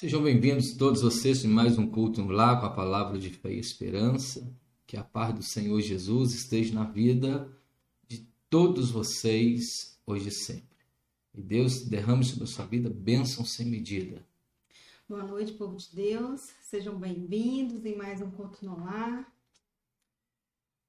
Sejam 0.00 0.22
bem-vindos 0.22 0.72
todos 0.78 1.02
vocês 1.02 1.44
em 1.44 1.48
mais 1.48 1.76
um 1.76 1.86
culto 1.86 2.22
no 2.22 2.32
lar 2.32 2.58
com 2.58 2.64
a 2.64 2.70
palavra 2.70 3.18
de 3.18 3.28
fé 3.28 3.52
e 3.52 3.58
esperança. 3.58 4.50
Que 4.86 4.96
a 4.96 5.04
paz 5.04 5.34
do 5.34 5.42
Senhor 5.42 5.78
Jesus 5.82 6.32
esteja 6.32 6.72
na 6.72 6.84
vida 6.84 7.54
de 8.08 8.26
todos 8.48 8.90
vocês 8.90 10.00
hoje 10.06 10.30
e 10.30 10.32
sempre. 10.32 10.78
E 11.34 11.42
Deus 11.42 11.82
derrame 11.82 12.24
sobre 12.24 12.44
a 12.44 12.46
sua 12.46 12.64
vida 12.64 12.88
bênção 12.88 13.44
sem 13.44 13.66
medida. 13.66 14.26
Boa 15.06 15.22
noite, 15.22 15.52
povo 15.52 15.76
de 15.76 15.94
Deus. 15.94 16.40
Sejam 16.62 16.98
bem-vindos 16.98 17.84
em 17.84 17.94
mais 17.94 18.22
um 18.22 18.30
culto 18.30 18.64
no 18.64 18.82
lar. 18.82 19.30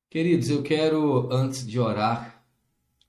Queridos, 0.09 0.49
eu 0.49 0.63
quero, 0.63 1.29
antes 1.33 1.67
de 1.67 1.77
orar 1.77 2.45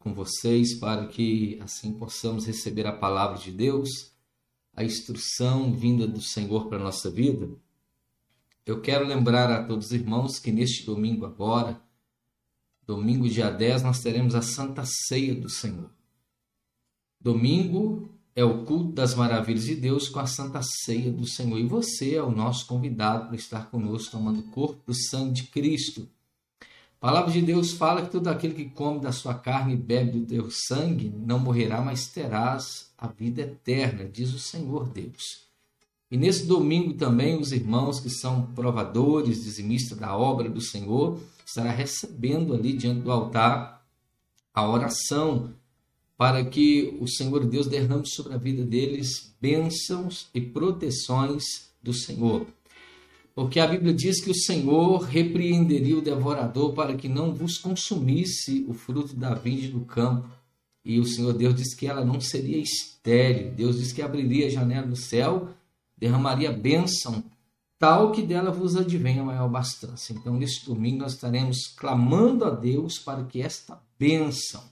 com 0.01 0.13
vocês, 0.13 0.75
para 0.81 1.07
que 1.07 1.61
assim 1.61 1.93
possamos 1.93 2.45
receber 2.45 2.89
a 2.89 2.93
palavra 2.93 3.39
de 3.39 3.53
Deus, 3.53 4.12
a 4.75 4.85
instrução 4.85 5.73
vinda 5.73 6.07
do 6.07 6.21
Senhor 6.21 6.69
para 6.69 6.79
a 6.79 6.85
nossa 6.85 7.11
vida, 7.11 7.49
eu 8.65 8.81
quero 8.81 9.07
lembrar 9.07 9.51
a 9.51 9.65
todos 9.65 9.87
os 9.87 9.93
irmãos 9.93 10.39
que 10.39 10.53
neste 10.53 10.87
domingo 10.87 11.27
agora, 11.27 11.83
domingo 12.87 13.29
dia 13.29 13.51
10, 13.51 13.83
nós 13.83 14.01
teremos 14.01 14.35
a 14.35 14.43
Santa 14.43 14.85
Ceia 14.85 15.35
do 15.35 15.49
Senhor. 15.49 15.91
Domingo 17.21 18.09
é 18.35 18.45
o 18.45 18.65
culto 18.65 18.93
das 18.93 19.15
maravilhas 19.15 19.65
de 19.65 19.75
Deus 19.75 20.09
com 20.09 20.21
a 20.21 20.27
Santa 20.27 20.61
Ceia 20.63 21.13
do 21.13 21.27
Senhor. 21.27 21.59
E 21.59 21.67
você 21.67 22.15
é 22.15 22.23
o 22.23 22.31
nosso 22.31 22.67
convidado 22.67 23.27
para 23.27 23.37
estar 23.37 23.71
conosco 23.71 24.13
tomando 24.13 24.41
o 24.41 24.51
corpo 24.51 24.83
do 24.87 24.95
sangue 24.95 25.33
de 25.33 25.43
Cristo. 25.45 26.09
A 27.03 27.09
palavra 27.09 27.33
de 27.33 27.43
Deus 27.43 27.73
fala 27.73 28.03
que 28.03 28.13
todo 28.13 28.29
aquele 28.29 28.55
que 28.55 28.67
come 28.67 29.01
da 29.01 29.11
sua 29.11 29.35
carne 29.35 29.75
e 29.75 29.77
bebe 29.77 30.21
do 30.21 30.25
teu 30.25 30.49
sangue 30.53 31.13
não 31.27 31.37
morrerá, 31.37 31.81
mas 31.81 32.07
terás 32.07 32.93
a 32.97 33.09
vida 33.09 33.43
eterna, 33.43 34.05
diz 34.05 34.33
o 34.33 34.39
Senhor 34.39 34.89
Deus. 34.89 35.49
E 36.09 36.17
nesse 36.17 36.47
domingo 36.47 36.95
também 36.95 37.37
os 37.37 37.51
irmãos 37.51 37.99
que 37.99 38.09
são 38.09 38.47
provadores, 38.55 39.43
dizimistas 39.43 39.99
da 39.99 40.17
obra 40.17 40.49
do 40.49 40.61
Senhor, 40.61 41.19
estará 41.45 41.73
recebendo 41.73 42.55
ali 42.55 42.73
diante 42.73 43.01
do 43.01 43.11
altar 43.11 43.85
a 44.55 44.69
oração 44.69 45.53
para 46.17 46.45
que 46.45 46.97
o 47.01 47.09
Senhor 47.09 47.45
Deus 47.47 47.67
derrame 47.67 48.07
sobre 48.07 48.35
a 48.35 48.39
vida 48.39 48.65
deles 48.65 49.35
bênçãos 49.41 50.29
e 50.33 50.41
proteções 50.41 51.43
do 51.83 51.93
Senhor. 51.93 52.47
Porque 53.35 53.59
a 53.59 53.67
Bíblia 53.67 53.95
diz 53.95 54.23
que 54.23 54.31
o 54.31 54.35
Senhor 54.35 54.99
repreenderia 55.05 55.97
o 55.97 56.03
devorador 56.03 56.75
para 56.75 56.95
que 56.95 57.09
não 57.09 57.35
vos 57.35 57.57
consumisse 57.57 58.65
o 58.69 58.75
fruto 58.75 59.17
da 59.17 59.35
vinde 59.35 59.69
do 59.69 59.81
campo. 59.81 60.29
E 60.85 61.01
o 61.01 61.07
Senhor 61.07 61.33
Deus 61.33 61.55
disse 61.55 61.77
que 61.77 61.87
ela 61.87 62.05
não 62.05 62.21
seria 62.21 62.59
estéril. 62.59 63.53
Deus 63.53 63.79
disse 63.79 63.95
que 63.95 64.03
abriria 64.03 64.47
a 64.47 64.51
janela 64.51 64.87
do 64.87 64.97
céu, 64.97 65.49
derramaria 65.97 66.53
bênção, 66.53 67.25
tal 67.79 68.13
que 68.13 68.21
dela 68.21 68.51
vos 68.51 68.77
advenha 68.77 69.25
maior 69.25 69.49
bastância. 69.49 70.13
Então, 70.13 70.37
neste 70.37 70.67
domingo, 70.67 70.99
nós 70.99 71.15
estaremos 71.15 71.69
clamando 71.69 72.45
a 72.45 72.51
Deus 72.51 72.99
para 72.99 73.25
que 73.25 73.41
esta 73.41 73.81
bênção, 73.99 74.63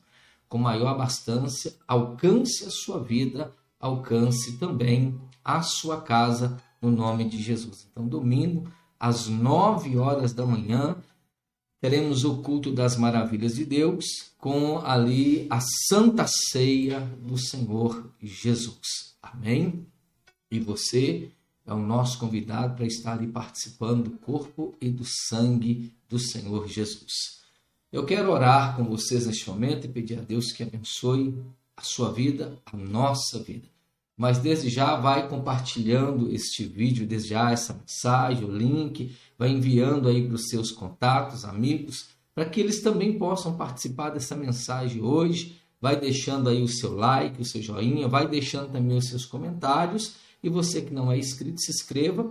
com 0.49 0.59
maior 0.59 0.89
abastança, 0.89 1.75
alcance 1.89 2.65
a 2.67 2.71
sua 2.71 3.03
vida, 3.03 3.53
alcance 3.79 4.59
também 4.59 5.19
a 5.43 5.63
sua 5.63 6.03
casa 6.03 6.61
no 6.81 6.91
nome 6.91 7.29
de 7.29 7.41
Jesus. 7.41 7.87
Então, 7.91 8.07
domingo, 8.07 8.71
às 8.99 9.27
nove 9.27 9.97
horas 9.97 10.33
da 10.33 10.47
manhã, 10.47 10.97
teremos 11.81 12.25
o 12.25 12.39
culto 12.39 12.73
das 12.73 12.97
maravilhas 12.97 13.55
de 13.55 13.65
Deus, 13.65 14.05
com 14.39 14.79
ali 14.79 15.47
a 15.51 15.61
santa 15.89 16.27
ceia 16.27 17.01
do 17.23 17.37
Senhor 17.37 18.11
Jesus. 18.21 19.15
Amém? 19.23 19.87
E 20.51 20.59
você 20.59 21.31
é 21.67 21.73
o 21.73 21.79
nosso 21.79 22.19
convidado 22.19 22.75
para 22.75 22.87
estar 22.87 23.13
ali 23.13 23.27
participando 23.27 24.05
do 24.05 24.19
corpo 24.19 24.75
e 24.81 24.89
do 24.89 25.05
sangue 25.05 25.93
do 26.09 26.19
Senhor 26.19 26.67
Jesus. 26.67 27.41
Eu 27.93 28.05
quero 28.07 28.31
orar 28.31 28.77
com 28.77 28.85
vocês 28.85 29.27
neste 29.27 29.49
momento 29.49 29.85
e 29.85 29.91
pedir 29.91 30.19
a 30.19 30.23
Deus 30.23 30.53
que 30.53 30.63
abençoe 30.63 31.35
a 31.77 31.83
sua 31.83 32.13
vida, 32.13 32.59
a 32.67 32.77
nossa 32.77 33.39
vida 33.39 33.69
mas 34.21 34.37
desde 34.37 34.69
já 34.69 34.97
vai 34.97 35.27
compartilhando 35.31 36.31
este 36.31 36.63
vídeo, 36.63 37.07
desde 37.07 37.31
já 37.31 37.53
essa 37.53 37.73
mensagem, 37.73 38.45
o 38.45 38.55
link, 38.55 39.17
vai 39.39 39.49
enviando 39.49 40.11
aí 40.11 40.27
para 40.27 40.35
os 40.35 40.51
seus 40.51 40.71
contatos, 40.71 41.43
amigos, 41.43 42.11
para 42.35 42.45
que 42.45 42.61
eles 42.61 42.83
também 42.83 43.19
possam 43.19 43.57
participar 43.57 44.11
dessa 44.11 44.37
mensagem 44.37 45.01
hoje. 45.01 45.59
Vai 45.81 45.99
deixando 45.99 46.51
aí 46.51 46.63
o 46.63 46.69
seu 46.69 46.95
like, 46.95 47.41
o 47.41 47.45
seu 47.47 47.63
joinha, 47.63 48.09
vai 48.09 48.29
deixando 48.29 48.71
também 48.71 48.99
os 48.99 49.09
seus 49.09 49.25
comentários. 49.25 50.17
E 50.43 50.51
você 50.51 50.83
que 50.83 50.93
não 50.93 51.11
é 51.11 51.17
inscrito, 51.17 51.59
se 51.59 51.71
inscreva 51.71 52.31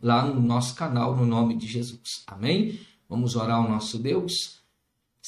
lá 0.00 0.24
no 0.24 0.40
nosso 0.40 0.76
canal, 0.76 1.16
no 1.16 1.26
nome 1.26 1.56
de 1.56 1.66
Jesus. 1.66 2.22
Amém? 2.28 2.78
Vamos 3.08 3.34
orar 3.34 3.56
ao 3.56 3.68
nosso 3.68 3.98
Deus. 3.98 4.57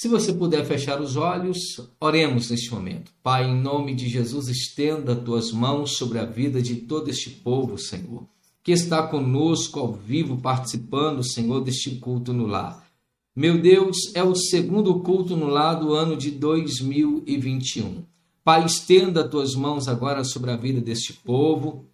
Se 0.00 0.08
você 0.08 0.32
puder 0.32 0.64
fechar 0.64 0.98
os 0.98 1.14
olhos, 1.14 1.58
oremos 2.00 2.48
neste 2.48 2.72
momento. 2.72 3.12
Pai, 3.22 3.50
em 3.50 3.54
nome 3.54 3.94
de 3.94 4.08
Jesus, 4.08 4.48
estenda 4.48 5.14
tuas 5.14 5.52
mãos 5.52 5.98
sobre 5.98 6.18
a 6.18 6.24
vida 6.24 6.62
de 6.62 6.76
todo 6.76 7.10
este 7.10 7.28
povo, 7.28 7.76
Senhor, 7.76 8.26
que 8.62 8.72
está 8.72 9.06
conosco 9.06 9.78
ao 9.78 9.92
vivo, 9.92 10.38
participando, 10.38 11.22
Senhor, 11.22 11.60
deste 11.60 11.96
culto 11.96 12.32
no 12.32 12.46
lar. 12.46 12.82
Meu 13.36 13.60
Deus, 13.60 14.10
é 14.14 14.24
o 14.24 14.34
segundo 14.34 15.00
culto 15.00 15.36
no 15.36 15.48
lar 15.48 15.74
do 15.74 15.92
ano 15.92 16.16
de 16.16 16.30
2021. 16.30 18.02
Pai, 18.42 18.64
estenda 18.64 19.28
tuas 19.28 19.54
mãos 19.54 19.86
agora 19.86 20.24
sobre 20.24 20.50
a 20.50 20.56
vida 20.56 20.80
deste 20.80 21.12
povo, 21.12 21.84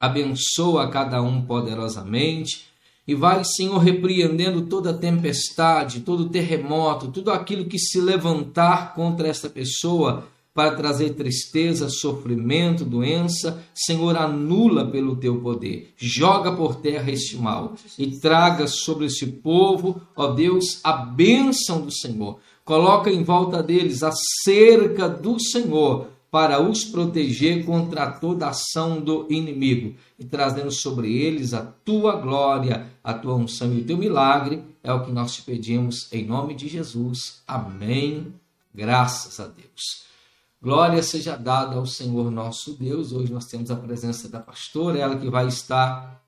abençoa 0.00 0.88
cada 0.88 1.20
um 1.20 1.42
poderosamente 1.42 2.71
e 3.06 3.14
vai, 3.14 3.42
Senhor, 3.44 3.78
repreendendo 3.78 4.62
toda 4.62 4.94
tempestade, 4.94 6.00
todo 6.00 6.28
terremoto, 6.28 7.08
tudo 7.08 7.30
aquilo 7.30 7.64
que 7.64 7.78
se 7.78 8.00
levantar 8.00 8.94
contra 8.94 9.26
esta 9.26 9.48
pessoa 9.48 10.24
para 10.54 10.74
trazer 10.74 11.14
tristeza, 11.14 11.88
sofrimento, 11.88 12.84
doença, 12.84 13.62
Senhor, 13.74 14.16
anula 14.16 14.86
pelo 14.86 15.16
teu 15.16 15.40
poder. 15.40 15.94
Joga 15.96 16.52
por 16.52 16.76
terra 16.76 17.10
este 17.10 17.36
mal 17.36 17.74
e 17.98 18.18
traga 18.18 18.66
sobre 18.66 19.06
este 19.06 19.26
povo, 19.26 20.00
ó 20.14 20.28
Deus, 20.28 20.78
a 20.84 20.92
bênção 20.92 21.80
do 21.80 21.90
Senhor. 21.90 22.38
Coloca 22.64 23.10
em 23.10 23.24
volta 23.24 23.62
deles 23.62 24.02
a 24.02 24.12
cerca 24.44 25.08
do 25.08 25.40
Senhor 25.40 26.11
para 26.32 26.62
os 26.62 26.82
proteger 26.82 27.62
contra 27.66 28.10
toda 28.10 28.48
ação 28.48 28.98
do 28.98 29.30
inimigo 29.30 29.94
e 30.18 30.24
trazendo 30.24 30.70
sobre 30.70 31.14
eles 31.14 31.52
a 31.52 31.60
tua 31.60 32.16
glória, 32.16 32.90
a 33.04 33.12
tua 33.12 33.34
unção 33.34 33.70
e 33.74 33.82
o 33.82 33.84
teu 33.84 33.98
milagre, 33.98 34.64
é 34.82 34.90
o 34.90 35.04
que 35.04 35.12
nós 35.12 35.34
te 35.34 35.42
pedimos 35.42 36.10
em 36.10 36.24
nome 36.24 36.54
de 36.54 36.68
Jesus. 36.68 37.42
Amém. 37.46 38.32
Graças 38.74 39.38
a 39.40 39.46
Deus. 39.46 40.06
Glória 40.62 41.02
seja 41.02 41.36
dada 41.36 41.76
ao 41.76 41.84
Senhor 41.84 42.30
nosso 42.30 42.78
Deus. 42.78 43.12
Hoje 43.12 43.30
nós 43.30 43.44
temos 43.44 43.70
a 43.70 43.76
presença 43.76 44.26
da 44.26 44.40
pastora, 44.40 44.98
ela 44.98 45.18
que 45.18 45.28
vai 45.28 45.48
estar 45.48 46.24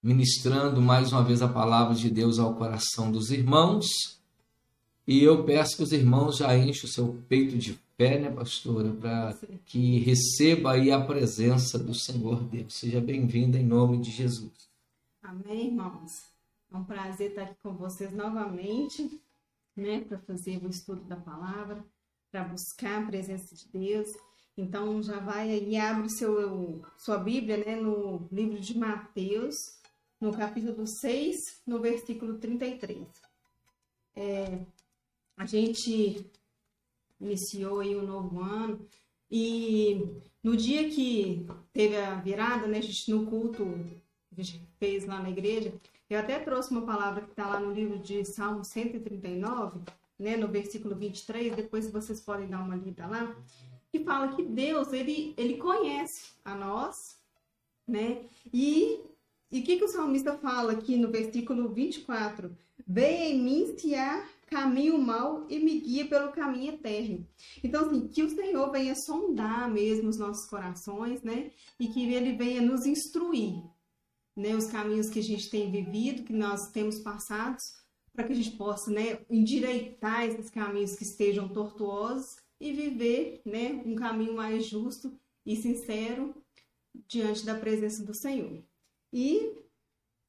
ministrando 0.00 0.80
mais 0.80 1.10
uma 1.10 1.24
vez 1.24 1.42
a 1.42 1.48
palavra 1.48 1.96
de 1.96 2.08
Deus 2.08 2.38
ao 2.38 2.54
coração 2.54 3.10
dos 3.10 3.32
irmãos. 3.32 3.88
E 5.04 5.20
eu 5.20 5.42
peço 5.42 5.78
que 5.78 5.82
os 5.82 5.90
irmãos 5.90 6.36
já 6.36 6.56
enchem 6.56 6.84
o 6.84 6.92
seu 6.92 7.20
peito 7.28 7.58
de 7.58 7.76
pé, 7.98 8.16
né, 8.16 8.30
pastora, 8.30 8.92
para 8.92 9.36
que 9.66 9.98
receba 9.98 10.74
aí 10.74 10.92
a 10.92 11.04
presença 11.04 11.76
do 11.76 11.92
Senhor 11.92 12.44
Deus. 12.44 12.74
Seja 12.74 13.00
bem-vinda 13.00 13.58
em 13.58 13.66
nome 13.66 13.98
de 13.98 14.12
Jesus. 14.12 14.70
Amém, 15.20 15.66
irmãos. 15.66 16.12
É 16.72 16.76
um 16.76 16.84
prazer 16.84 17.30
estar 17.30 17.42
aqui 17.42 17.56
com 17.60 17.74
vocês 17.74 18.12
novamente, 18.12 19.20
né, 19.74 20.02
para 20.02 20.16
fazer 20.20 20.64
o 20.64 20.70
estudo 20.70 21.02
da 21.06 21.16
palavra, 21.16 21.84
para 22.30 22.44
buscar 22.44 23.02
a 23.02 23.06
presença 23.06 23.52
de 23.56 23.66
Deus. 23.68 24.06
Então 24.56 25.02
já 25.02 25.18
vai 25.18 25.50
aí 25.50 25.76
abre 25.76 26.08
seu 26.08 26.80
sua 26.98 27.18
Bíblia, 27.18 27.56
né, 27.56 27.74
no 27.74 28.28
livro 28.30 28.60
de 28.60 28.78
Mateus, 28.78 29.56
no 30.20 30.30
capítulo 30.30 30.86
6, 30.86 31.36
no 31.66 31.80
versículo 31.80 32.38
33. 32.38 33.08
É, 34.14 34.60
a 35.36 35.46
gente 35.46 36.30
iniciou 37.20 37.80
aí 37.80 37.94
o 37.94 38.02
um 38.02 38.06
novo 38.06 38.40
ano. 38.40 38.86
E 39.30 40.08
no 40.42 40.56
dia 40.56 40.88
que 40.88 41.46
teve 41.72 41.96
a 41.96 42.14
virada, 42.16 42.66
né, 42.66 42.78
a 42.78 42.82
gente 42.82 43.10
no 43.10 43.26
culto 43.26 43.64
que 44.34 44.40
a 44.40 44.44
gente 44.44 44.68
fez 44.78 45.04
lá 45.04 45.20
na 45.20 45.30
igreja, 45.30 45.72
eu 46.08 46.18
até 46.18 46.38
trouxe 46.38 46.70
uma 46.70 46.86
palavra 46.86 47.22
que 47.22 47.30
está 47.30 47.46
lá 47.46 47.58
no 47.58 47.72
livro 47.72 47.98
de 47.98 48.24
Salmo 48.24 48.64
139, 48.64 49.80
né, 50.18 50.36
no 50.36 50.48
versículo 50.48 50.94
23, 50.94 51.56
depois 51.56 51.90
vocês 51.90 52.20
podem 52.20 52.48
dar 52.48 52.60
uma 52.60 52.76
lida 52.76 53.06
lá, 53.06 53.36
que 53.90 54.00
fala 54.04 54.34
que 54.34 54.42
Deus, 54.42 54.92
ele, 54.92 55.34
ele 55.36 55.56
conhece 55.56 56.32
a 56.44 56.54
nós, 56.54 57.18
né, 57.86 58.22
e 58.52 59.02
e 59.50 59.60
o 59.60 59.62
que, 59.62 59.78
que 59.78 59.84
o 59.84 59.88
salmista 59.88 60.36
fala 60.36 60.72
aqui 60.72 60.96
no 60.96 61.10
versículo 61.10 61.70
24? 61.70 62.54
Veio 62.86 63.34
em 63.34 63.42
mim 63.42 63.74
se 63.78 63.94
há 63.94 64.26
caminho 64.48 64.98
mau 64.98 65.46
e 65.48 65.58
me 65.58 65.80
guia 65.80 66.08
pelo 66.08 66.32
caminho 66.32 66.72
eterno. 66.74 67.26
Então, 67.62 67.86
assim, 67.86 68.08
que 68.08 68.22
o 68.22 68.30
Senhor 68.30 68.70
venha 68.70 68.94
sondar 68.94 69.70
mesmo 69.70 70.08
os 70.08 70.18
nossos 70.18 70.48
corações, 70.48 71.22
né? 71.22 71.50
E 71.78 71.88
que 71.88 72.12
Ele 72.12 72.32
venha 72.36 72.60
nos 72.60 72.86
instruir, 72.86 73.62
né? 74.36 74.54
Os 74.56 74.66
caminhos 74.66 75.10
que 75.10 75.18
a 75.18 75.22
gente 75.22 75.48
tem 75.50 75.70
vivido, 75.70 76.24
que 76.24 76.32
nós 76.32 76.70
temos 76.70 76.98
passados, 76.98 77.76
para 78.12 78.24
que 78.24 78.32
a 78.32 78.36
gente 78.36 78.56
possa, 78.56 78.90
né? 78.90 79.20
Endireitar 79.30 80.24
esses 80.24 80.50
caminhos 80.50 80.96
que 80.96 81.04
estejam 81.04 81.48
tortuosos 81.48 82.36
e 82.60 82.72
viver, 82.72 83.40
né? 83.44 83.82
Um 83.84 83.94
caminho 83.94 84.34
mais 84.34 84.66
justo 84.66 85.12
e 85.46 85.56
sincero 85.56 86.34
diante 87.06 87.44
da 87.44 87.54
presença 87.54 88.04
do 88.04 88.14
Senhor. 88.14 88.62
E 89.12 89.52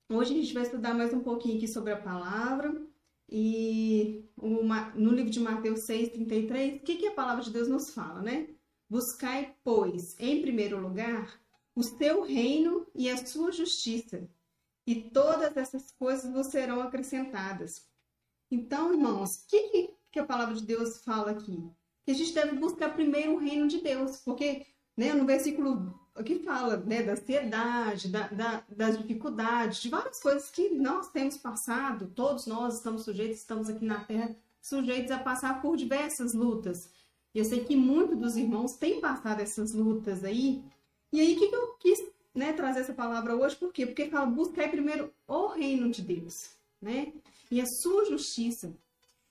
hoje 0.09 0.33
a 0.33 0.37
gente 0.37 0.53
vai 0.53 0.63
estudar 0.63 0.93
mais 0.93 1.13
um 1.13 1.21
pouquinho 1.21 1.57
aqui 1.57 1.67
sobre 1.67 1.91
a 1.91 2.01
palavra. 2.01 2.88
E 3.31 4.25
no 4.37 5.11
livro 5.11 5.29
de 5.29 5.39
Mateus 5.39 5.81
6,33, 5.81 6.77
o 6.77 6.79
que, 6.79 6.95
que 6.95 7.07
a 7.07 7.13
palavra 7.13 7.43
de 7.43 7.51
Deus 7.51 7.67
nos 7.67 7.93
fala, 7.93 8.21
né? 8.21 8.47
Buscai, 8.89 9.55
pois, 9.63 10.15
em 10.19 10.41
primeiro 10.41 10.81
lugar, 10.81 11.39
o 11.75 11.83
seu 11.83 12.23
reino 12.23 12.87
e 12.95 13.07
a 13.07 13.17
sua 13.17 13.51
justiça, 13.51 14.27
e 14.85 14.95
todas 14.95 15.55
essas 15.55 15.91
coisas 15.91 16.31
vos 16.33 16.47
serão 16.47 16.81
acrescentadas. 16.81 17.87
Então, 18.49 18.91
irmãos, 18.91 19.35
o 19.35 19.47
que, 19.47 19.93
que 20.11 20.19
a 20.19 20.25
palavra 20.25 20.55
de 20.55 20.65
Deus 20.65 21.03
fala 21.03 21.31
aqui? 21.31 21.69
Que 22.03 22.11
a 22.11 22.15
gente 22.15 22.33
deve 22.33 22.55
buscar 22.55 22.95
primeiro 22.95 23.35
o 23.35 23.37
reino 23.37 23.67
de 23.67 23.79
Deus, 23.79 24.17
porque 24.17 24.65
né, 24.97 25.13
no 25.13 25.25
versículo 25.25 25.99
que 26.23 26.39
fala 26.39 26.77
né, 26.77 27.03
da 27.03 27.13
ansiedade, 27.13 28.09
da, 28.09 28.27
da, 28.27 28.63
das 28.69 28.97
dificuldades, 28.97 29.81
de 29.81 29.89
várias 29.89 30.19
coisas 30.19 30.49
que 30.49 30.69
nós 30.69 31.09
temos 31.09 31.37
passado, 31.37 32.11
todos 32.15 32.45
nós 32.45 32.75
estamos 32.75 33.03
sujeitos, 33.03 33.37
estamos 33.37 33.69
aqui 33.69 33.85
na 33.85 34.03
Terra, 34.03 34.35
sujeitos 34.61 35.11
a 35.11 35.19
passar 35.19 35.61
por 35.61 35.77
diversas 35.77 36.33
lutas. 36.33 36.89
E 37.33 37.39
eu 37.39 37.45
sei 37.45 37.63
que 37.63 37.75
muitos 37.75 38.17
dos 38.17 38.35
irmãos 38.35 38.73
têm 38.73 38.99
passado 38.99 39.41
essas 39.41 39.73
lutas 39.73 40.23
aí. 40.23 40.63
E 41.11 41.19
aí, 41.19 41.35
o 41.35 41.39
que, 41.39 41.47
que 41.47 41.55
eu 41.55 41.67
quis 41.79 41.99
né, 42.33 42.53
trazer 42.53 42.81
essa 42.81 42.93
palavra 42.93 43.35
hoje? 43.35 43.55
Por 43.55 43.71
quê? 43.71 43.85
Porque 43.85 44.09
fala, 44.09 44.25
buscar 44.25 44.69
primeiro 44.69 45.11
o 45.27 45.47
reino 45.47 45.89
de 45.89 46.01
Deus, 46.01 46.51
né? 46.81 47.13
E 47.51 47.61
a 47.61 47.65
sua 47.65 48.05
justiça. 48.05 48.73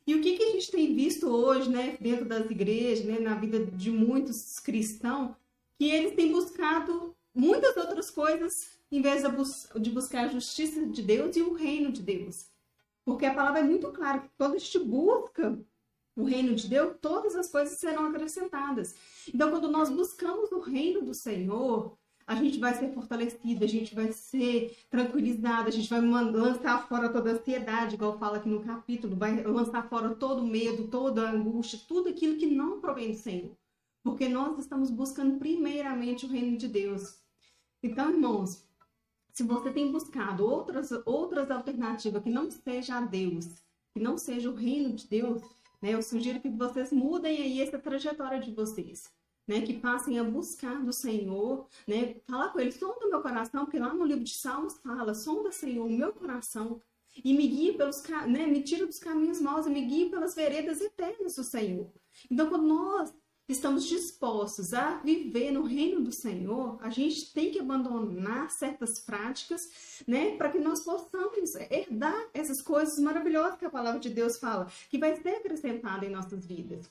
E 0.07 0.15
o 0.15 0.23
que, 0.23 0.39
que 0.39 0.43
a 0.43 0.51
gente 0.53 0.71
tem 0.71 0.95
visto 0.95 1.29
hoje, 1.29 1.69
né, 1.69 1.99
dentro 2.01 2.25
das 2.25 2.51
igrejas, 2.51 3.05
né, 3.05 3.19
na 3.19 3.35
vida 3.35 3.67
de 3.67 3.91
muitos 3.91 4.59
cristãos, 4.59 5.33
que 5.79 5.89
eles 5.89 6.15
têm 6.17 6.33
buscado 6.33 7.17
muitas 7.33 7.77
outras 7.77 8.11
coisas 8.11 8.79
em 8.91 9.01
vez 9.01 9.23
de, 9.23 9.29
bus 9.29 9.69
de 9.81 9.91
buscar 9.91 10.25
a 10.25 10.29
justiça 10.29 10.85
de 10.85 11.03
Deus 11.03 11.37
e 11.37 11.43
o 11.43 11.55
reino 11.55 11.93
de 11.93 12.03
Deus. 12.03 12.49
Porque 13.05 13.25
a 13.25 13.35
palavra 13.35 13.61
é 13.61 13.63
muito 13.63 13.91
clara 13.93 14.19
que 14.19 14.29
quando 14.37 14.55
a 14.55 14.59
gente 14.59 14.79
busca 14.81 15.59
o 16.17 16.25
reino 16.25 16.55
de 16.55 16.69
Deus, 16.69 16.97
todas 17.01 17.37
as 17.37 17.49
coisas 17.49 17.79
serão 17.79 18.07
acrescentadas. 18.07 18.97
Então, 19.33 19.51
quando 19.51 19.71
nós 19.71 19.89
buscamos 19.89 20.51
o 20.51 20.59
reino 20.59 21.03
do 21.03 21.15
Senhor, 21.15 21.97
a 22.27 22.35
gente 22.35 22.59
vai 22.59 22.75
ser 22.75 22.93
fortalecido, 22.93 23.65
a 23.65 23.69
gente 23.69 23.95
vai 23.95 24.11
ser 24.11 24.77
tranquilizado, 24.91 25.69
a 25.69 25.71
gente 25.71 25.89
vai 25.89 26.01
lançar 26.01 26.89
fora 26.89 27.09
toda 27.09 27.31
a 27.31 27.35
ansiedade, 27.35 27.95
igual 27.95 28.19
fala 28.19 28.39
aqui 28.39 28.49
no 28.49 28.65
capítulo, 28.65 29.17
vai 29.17 29.43
lançar 29.45 29.89
fora 29.89 30.15
todo 30.15 30.43
o 30.43 30.47
medo, 30.47 30.89
toda 30.89 31.23
a 31.23 31.31
angústia, 31.31 31.79
tudo 31.87 32.09
aquilo 32.09 32.37
que 32.37 32.47
não 32.47 32.81
provém 32.81 33.13
do 33.13 33.17
Senhor 33.17 33.57
porque 34.03 34.29
nós 34.29 34.59
estamos 34.59 34.91
buscando 34.91 35.39
primeiramente 35.39 36.27
o 36.27 36.29
reino 36.29 36.57
de 36.57 36.69
Deus. 36.69 37.19
Então, 37.83 38.11
irmãos, 38.11 38.65
se 39.33 39.43
você 39.43 39.71
tem 39.71 39.93
buscado 39.93 40.45
outras, 40.45 40.91
outras 41.07 41.51
alternativas 41.51 42.23
que 42.23 42.31
não 42.31 42.51
seja 42.51 42.97
a 42.97 43.01
Deus, 43.01 43.47
que 43.93 44.01
não 44.01 44.19
seja 44.19 44.51
o 44.51 44.55
reino 44.55 44.93
de 44.93 45.07
Deus, 45.07 45.43
né, 45.81 45.95
eu 45.95 46.03
sugiro 46.03 46.41
que 46.41 46.49
vocês 46.49 46.93
mudem 46.93 47.41
aí 47.41 47.61
essa 47.61 47.79
trajetória 47.79 48.41
de 48.41 48.53
vocês. 48.53 49.11
Né, 49.47 49.63
que 49.63 49.73
passem 49.73 50.19
a 50.19 50.25
buscar 50.25 50.85
do 50.85 50.93
Senhor, 50.93 51.67
né, 51.87 52.17
falar 52.27 52.51
com 52.51 52.61
Ele, 52.61 52.71
sonda 52.71 53.09
meu 53.09 53.23
coração, 53.23 53.65
porque 53.65 53.79
lá 53.79 53.95
no 53.95 54.05
livro 54.05 54.23
de 54.23 54.35
Salmos 54.35 54.77
fala, 54.77 55.15
sonda, 55.15 55.51
Senhor, 55.51 55.87
o 55.87 55.91
meu 55.91 56.13
coração, 56.13 56.83
e 57.25 57.33
me 57.33 57.49
guie 57.49 57.73
pelos, 57.73 58.03
né, 58.27 58.47
me 58.47 58.63
tira 58.63 58.87
dos 58.87 58.99
caminhos 58.99 59.41
maus 59.41 59.67
e 59.67 59.71
me 59.71 59.87
guie 59.87 60.11
pelas 60.11 60.35
veredas 60.35 60.83
eternas 60.83 61.37
do 61.37 61.45
Senhor. 61.45 61.91
Então, 62.31 62.51
quando 62.51 62.67
nós 62.67 63.15
estamos 63.49 63.87
dispostos 63.87 64.75
a 64.75 64.99
viver 64.99 65.51
no 65.51 65.63
reino 65.63 66.01
do 66.01 66.13
Senhor, 66.13 66.79
a 66.83 66.91
gente 66.91 67.33
tem 67.33 67.51
que 67.51 67.59
abandonar 67.59 68.51
certas 68.51 68.99
práticas, 68.99 70.03
né, 70.07 70.37
para 70.37 70.51
que 70.51 70.59
nós 70.59 70.81
possamos 70.85 71.55
herdar 71.71 72.29
essas 72.35 72.61
coisas 72.61 72.99
maravilhosas 72.99 73.59
que 73.59 73.65
a 73.65 73.71
palavra 73.71 73.99
de 73.99 74.11
Deus 74.11 74.39
fala, 74.39 74.71
que 74.91 74.99
vai 74.99 75.17
ser 75.17 75.37
acrescentada 75.37 76.05
em 76.05 76.11
nossas 76.11 76.45
vidas. 76.45 76.91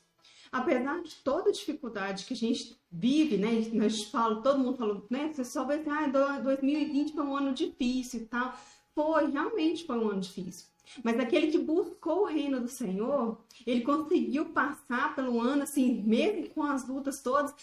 Apesar 0.51 1.03
de 1.03 1.15
toda 1.15 1.51
dificuldade 1.51 2.25
que 2.25 2.33
a 2.33 2.37
gente 2.37 2.79
vive, 2.91 3.37
né, 3.37 3.61
gente 3.61 4.09
fala, 4.09 4.41
todo 4.41 4.59
mundo 4.59 4.77
falou, 4.77 5.05
né, 5.09 5.31
você 5.31 5.43
só 5.43 5.63
vai 5.65 5.79
dizer, 5.79 5.91
ah, 5.91 6.39
2020 6.39 7.13
foi 7.13 7.23
um 7.23 7.35
ano 7.35 7.53
difícil 7.53 8.21
e 8.21 8.25
tal. 8.25 8.57
Foi, 8.95 9.29
realmente 9.29 9.85
foi 9.85 9.97
um 9.99 10.09
ano 10.09 10.21
difícil. 10.21 10.65
Mas 11.03 11.19
aquele 11.19 11.51
que 11.51 11.57
buscou 11.57 12.21
o 12.21 12.25
reino 12.25 12.59
do 12.61 12.67
Senhor, 12.67 13.41
ele 13.65 13.81
conseguiu 13.81 14.45
passar 14.45 15.15
pelo 15.15 15.39
ano, 15.39 15.63
assim, 15.63 16.01
mesmo 16.03 16.49
com 16.49 16.63
as 16.63 16.87
lutas 16.87 17.21
todas, 17.21 17.53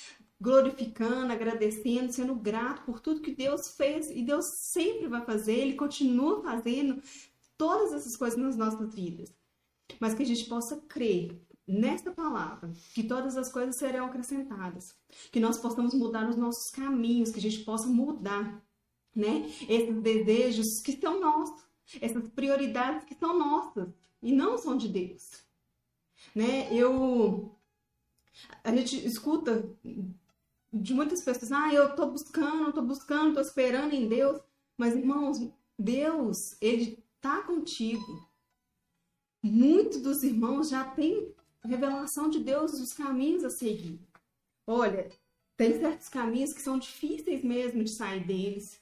glorificando, 0.40 1.32
agradecendo, 1.32 2.12
sendo 2.12 2.34
grato 2.34 2.82
por 2.84 3.00
tudo 3.00 3.20
que 3.20 3.34
Deus 3.34 3.76
fez. 3.76 4.10
E 4.10 4.22
Deus 4.22 4.44
sempre 4.72 5.08
vai 5.08 5.24
fazer, 5.24 5.54
ele 5.54 5.74
continua 5.74 6.42
fazendo 6.42 7.02
todas 7.56 7.92
essas 7.92 8.16
coisas 8.16 8.38
nas 8.38 8.56
nossas 8.56 8.94
vidas. 8.94 9.34
Mas 10.00 10.14
que 10.14 10.22
a 10.22 10.26
gente 10.26 10.44
possa 10.46 10.76
crer 10.88 11.40
nesta 11.66 12.10
palavra, 12.12 12.70
que 12.94 13.02
todas 13.02 13.36
as 13.36 13.50
coisas 13.50 13.76
serão 13.76 14.06
acrescentadas, 14.06 14.94
que 15.32 15.40
nós 15.40 15.58
possamos 15.58 15.94
mudar 15.94 16.28
os 16.28 16.36
nossos 16.36 16.70
caminhos, 16.70 17.30
que 17.30 17.38
a 17.38 17.42
gente 17.42 17.64
possa 17.64 17.88
mudar, 17.88 18.62
né, 19.14 19.48
esses 19.68 20.02
desejos 20.02 20.80
que 20.80 20.92
são 20.92 21.20
nossos 21.20 21.64
essas 22.00 22.28
prioridades 22.28 23.04
que 23.04 23.14
são 23.14 23.38
nossas 23.38 23.88
e 24.22 24.32
não 24.32 24.56
são 24.58 24.76
de 24.76 24.88
Deus. 24.88 25.44
Né? 26.34 26.72
Eu 26.72 27.56
a 28.62 28.74
gente 28.74 29.06
escuta 29.06 29.68
de 30.72 30.92
muitas 30.92 31.20
pessoas, 31.20 31.52
ah, 31.52 31.72
eu 31.72 31.94
tô 31.94 32.06
buscando, 32.06 32.72
tô 32.72 32.82
buscando, 32.82 33.34
tô 33.34 33.40
esperando 33.40 33.94
em 33.94 34.08
Deus, 34.08 34.40
mas 34.76 34.96
irmãos, 34.96 35.38
Deus, 35.78 36.56
ele 36.60 37.02
tá 37.20 37.42
contigo. 37.42 38.28
Muitos 39.42 40.00
dos 40.00 40.22
irmãos 40.24 40.68
já 40.68 40.84
têm 40.84 41.32
revelação 41.62 42.28
de 42.28 42.40
Deus 42.40 42.78
dos 42.78 42.92
caminhos 42.92 43.44
a 43.44 43.50
seguir. 43.50 44.00
Olha, 44.66 45.10
tem 45.56 45.78
certos 45.78 46.08
caminhos 46.08 46.52
que 46.52 46.62
são 46.62 46.78
difíceis 46.78 47.44
mesmo 47.44 47.84
de 47.84 47.90
sair 47.90 48.26
deles. 48.26 48.80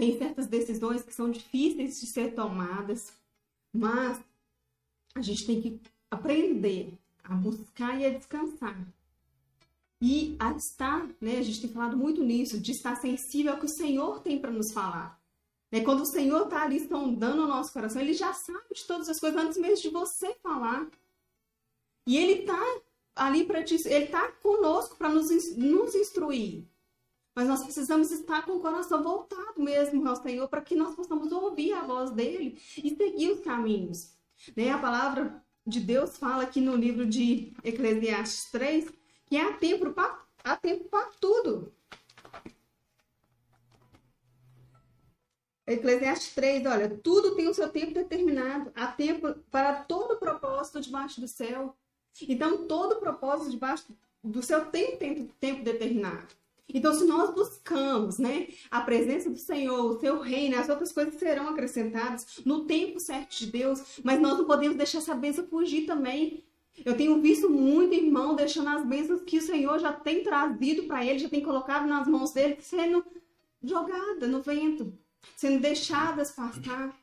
Tem 0.00 0.16
certas 0.16 0.46
decisões 0.46 1.02
que 1.02 1.12
são 1.12 1.30
difíceis 1.30 2.00
de 2.00 2.06
ser 2.06 2.34
tomadas, 2.34 3.12
mas 3.70 4.18
a 5.14 5.20
gente 5.20 5.46
tem 5.46 5.60
que 5.60 5.78
aprender 6.10 6.94
a 7.22 7.34
buscar 7.34 8.00
e 8.00 8.06
a 8.06 8.08
descansar. 8.08 8.82
E 10.00 10.36
a 10.38 10.52
estar, 10.52 11.06
né, 11.20 11.36
a 11.36 11.42
gente 11.42 11.60
tem 11.60 11.70
falado 11.70 11.98
muito 11.98 12.24
nisso, 12.24 12.58
de 12.58 12.72
estar 12.72 12.96
sensível 12.96 13.52
ao 13.52 13.58
que 13.58 13.66
o 13.66 13.76
Senhor 13.76 14.22
tem 14.22 14.38
para 14.38 14.50
nos 14.50 14.72
falar. 14.72 15.20
Né, 15.70 15.82
quando 15.82 16.00
o 16.00 16.10
Senhor 16.10 16.44
está 16.44 16.62
ali 16.62 16.80
sondando 16.88 17.42
o 17.42 17.46
nosso 17.46 17.70
coração, 17.70 18.00
Ele 18.00 18.14
já 18.14 18.32
sabe 18.32 18.74
de 18.74 18.86
todas 18.86 19.06
as 19.06 19.20
coisas 19.20 19.38
antes 19.38 19.58
mesmo 19.58 19.82
de 19.82 19.90
você 19.90 20.32
falar. 20.42 20.88
E 22.06 22.16
Ele 22.16 22.40
está 22.40 22.80
ali 23.14 23.44
para 23.44 23.62
te, 23.62 23.74
Ele 23.86 24.06
está 24.06 24.32
conosco 24.32 24.96
para 24.96 25.10
nos, 25.10 25.28
nos 25.58 25.94
instruir. 25.94 26.64
Mas 27.40 27.48
nós 27.48 27.62
precisamos 27.62 28.10
estar 28.10 28.44
com 28.44 28.56
o 28.56 28.60
coração 28.60 29.02
voltado 29.02 29.62
mesmo 29.62 30.06
ao 30.06 30.14
Senhor 30.14 30.46
para 30.46 30.60
que 30.60 30.76
nós 30.76 30.94
possamos 30.94 31.32
ouvir 31.32 31.72
a 31.72 31.80
voz 31.86 32.10
dele 32.10 32.60
e 32.76 32.94
seguir 32.94 33.30
os 33.30 33.40
caminhos. 33.40 34.14
Né? 34.54 34.70
A 34.70 34.78
palavra 34.78 35.42
de 35.66 35.80
Deus 35.80 36.18
fala 36.18 36.42
aqui 36.42 36.60
no 36.60 36.76
livro 36.76 37.06
de 37.06 37.54
Eclesiastes 37.64 38.50
3 38.50 38.92
que 39.24 39.38
há 39.38 39.54
tempo 39.54 39.90
para 39.90 41.04
tudo. 41.18 41.72
Eclesiastes 45.66 46.34
3, 46.34 46.66
olha, 46.66 46.90
tudo 46.90 47.36
tem 47.36 47.48
o 47.48 47.54
seu 47.54 47.70
tempo 47.70 47.94
determinado, 47.94 48.70
há 48.74 48.88
tempo 48.88 49.32
para 49.50 49.82
todo 49.84 50.18
propósito 50.18 50.78
debaixo 50.78 51.22
do 51.22 51.26
céu. 51.26 51.74
Então, 52.28 52.68
todo 52.68 53.00
propósito 53.00 53.52
debaixo 53.52 53.86
do 54.22 54.42
céu 54.42 54.66
tem 54.66 54.98
tempo, 54.98 55.32
tempo 55.40 55.64
determinado. 55.64 56.38
Então, 56.72 56.92
se 56.94 57.04
nós 57.04 57.34
buscamos 57.34 58.18
né, 58.18 58.48
a 58.70 58.80
presença 58.80 59.30
do 59.30 59.38
Senhor, 59.38 59.84
o 59.84 59.98
seu 60.00 60.20
reino, 60.20 60.58
as 60.58 60.68
outras 60.68 60.92
coisas 60.92 61.14
serão 61.14 61.48
acrescentadas 61.48 62.40
no 62.44 62.64
tempo 62.64 63.00
certo 63.00 63.38
de 63.38 63.46
Deus, 63.46 64.00
mas 64.02 64.20
nós 64.20 64.38
não 64.38 64.44
podemos 64.44 64.76
deixar 64.76 64.98
essa 64.98 65.14
bênção 65.14 65.46
fugir 65.46 65.86
também. 65.86 66.44
Eu 66.84 66.96
tenho 66.96 67.20
visto 67.20 67.50
muito 67.50 67.94
irmão 67.94 68.34
deixando 68.34 68.68
as 68.68 68.86
bênçãos 68.86 69.22
que 69.22 69.38
o 69.38 69.42
Senhor 69.42 69.78
já 69.78 69.92
tem 69.92 70.22
trazido 70.22 70.84
para 70.84 71.04
ele, 71.04 71.18
já 71.18 71.28
tem 71.28 71.42
colocado 71.42 71.86
nas 71.86 72.06
mãos 72.08 72.32
dele, 72.32 72.56
sendo 72.60 73.04
jogada 73.62 74.26
no 74.26 74.40
vento. 74.40 74.92
sendo 75.36 75.60
deixadas 75.60 76.30
passar. 76.30 76.94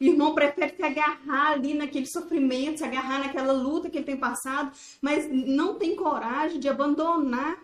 O 0.00 0.04
irmão 0.04 0.34
prefere 0.34 0.74
se 0.76 0.82
agarrar 0.82 1.52
ali 1.52 1.74
naquele 1.74 2.06
sofrimento, 2.06 2.78
se 2.78 2.84
agarrar 2.84 3.20
naquela 3.20 3.52
luta 3.52 3.88
que 3.88 3.96
ele 3.98 4.04
tem 4.04 4.16
passado, 4.16 4.72
mas 5.00 5.28
não 5.30 5.76
tem 5.76 5.96
coragem 5.96 6.60
de 6.60 6.68
abandonar. 6.68 7.58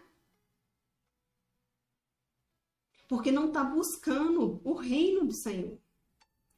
Porque 3.09 3.31
não 3.31 3.49
está 3.49 3.63
buscando 3.63 4.61
o 4.65 4.75
reino 4.75 5.27
do 5.27 5.33
Senhor. 5.33 5.79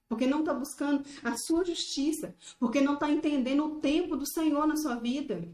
Porque 0.09 0.27
não 0.27 0.41
está 0.41 0.55
buscando 0.55 1.05
a 1.23 1.37
sua 1.37 1.65
justiça. 1.65 2.35
Porque 2.59 2.81
não 2.81 2.95
está 2.95 3.11
entendendo 3.11 3.65
o 3.65 3.81
tempo 3.81 4.17
do 4.17 4.27
Senhor 4.27 4.67
na 4.67 4.77
sua 4.77 4.97
vida. 4.97 5.49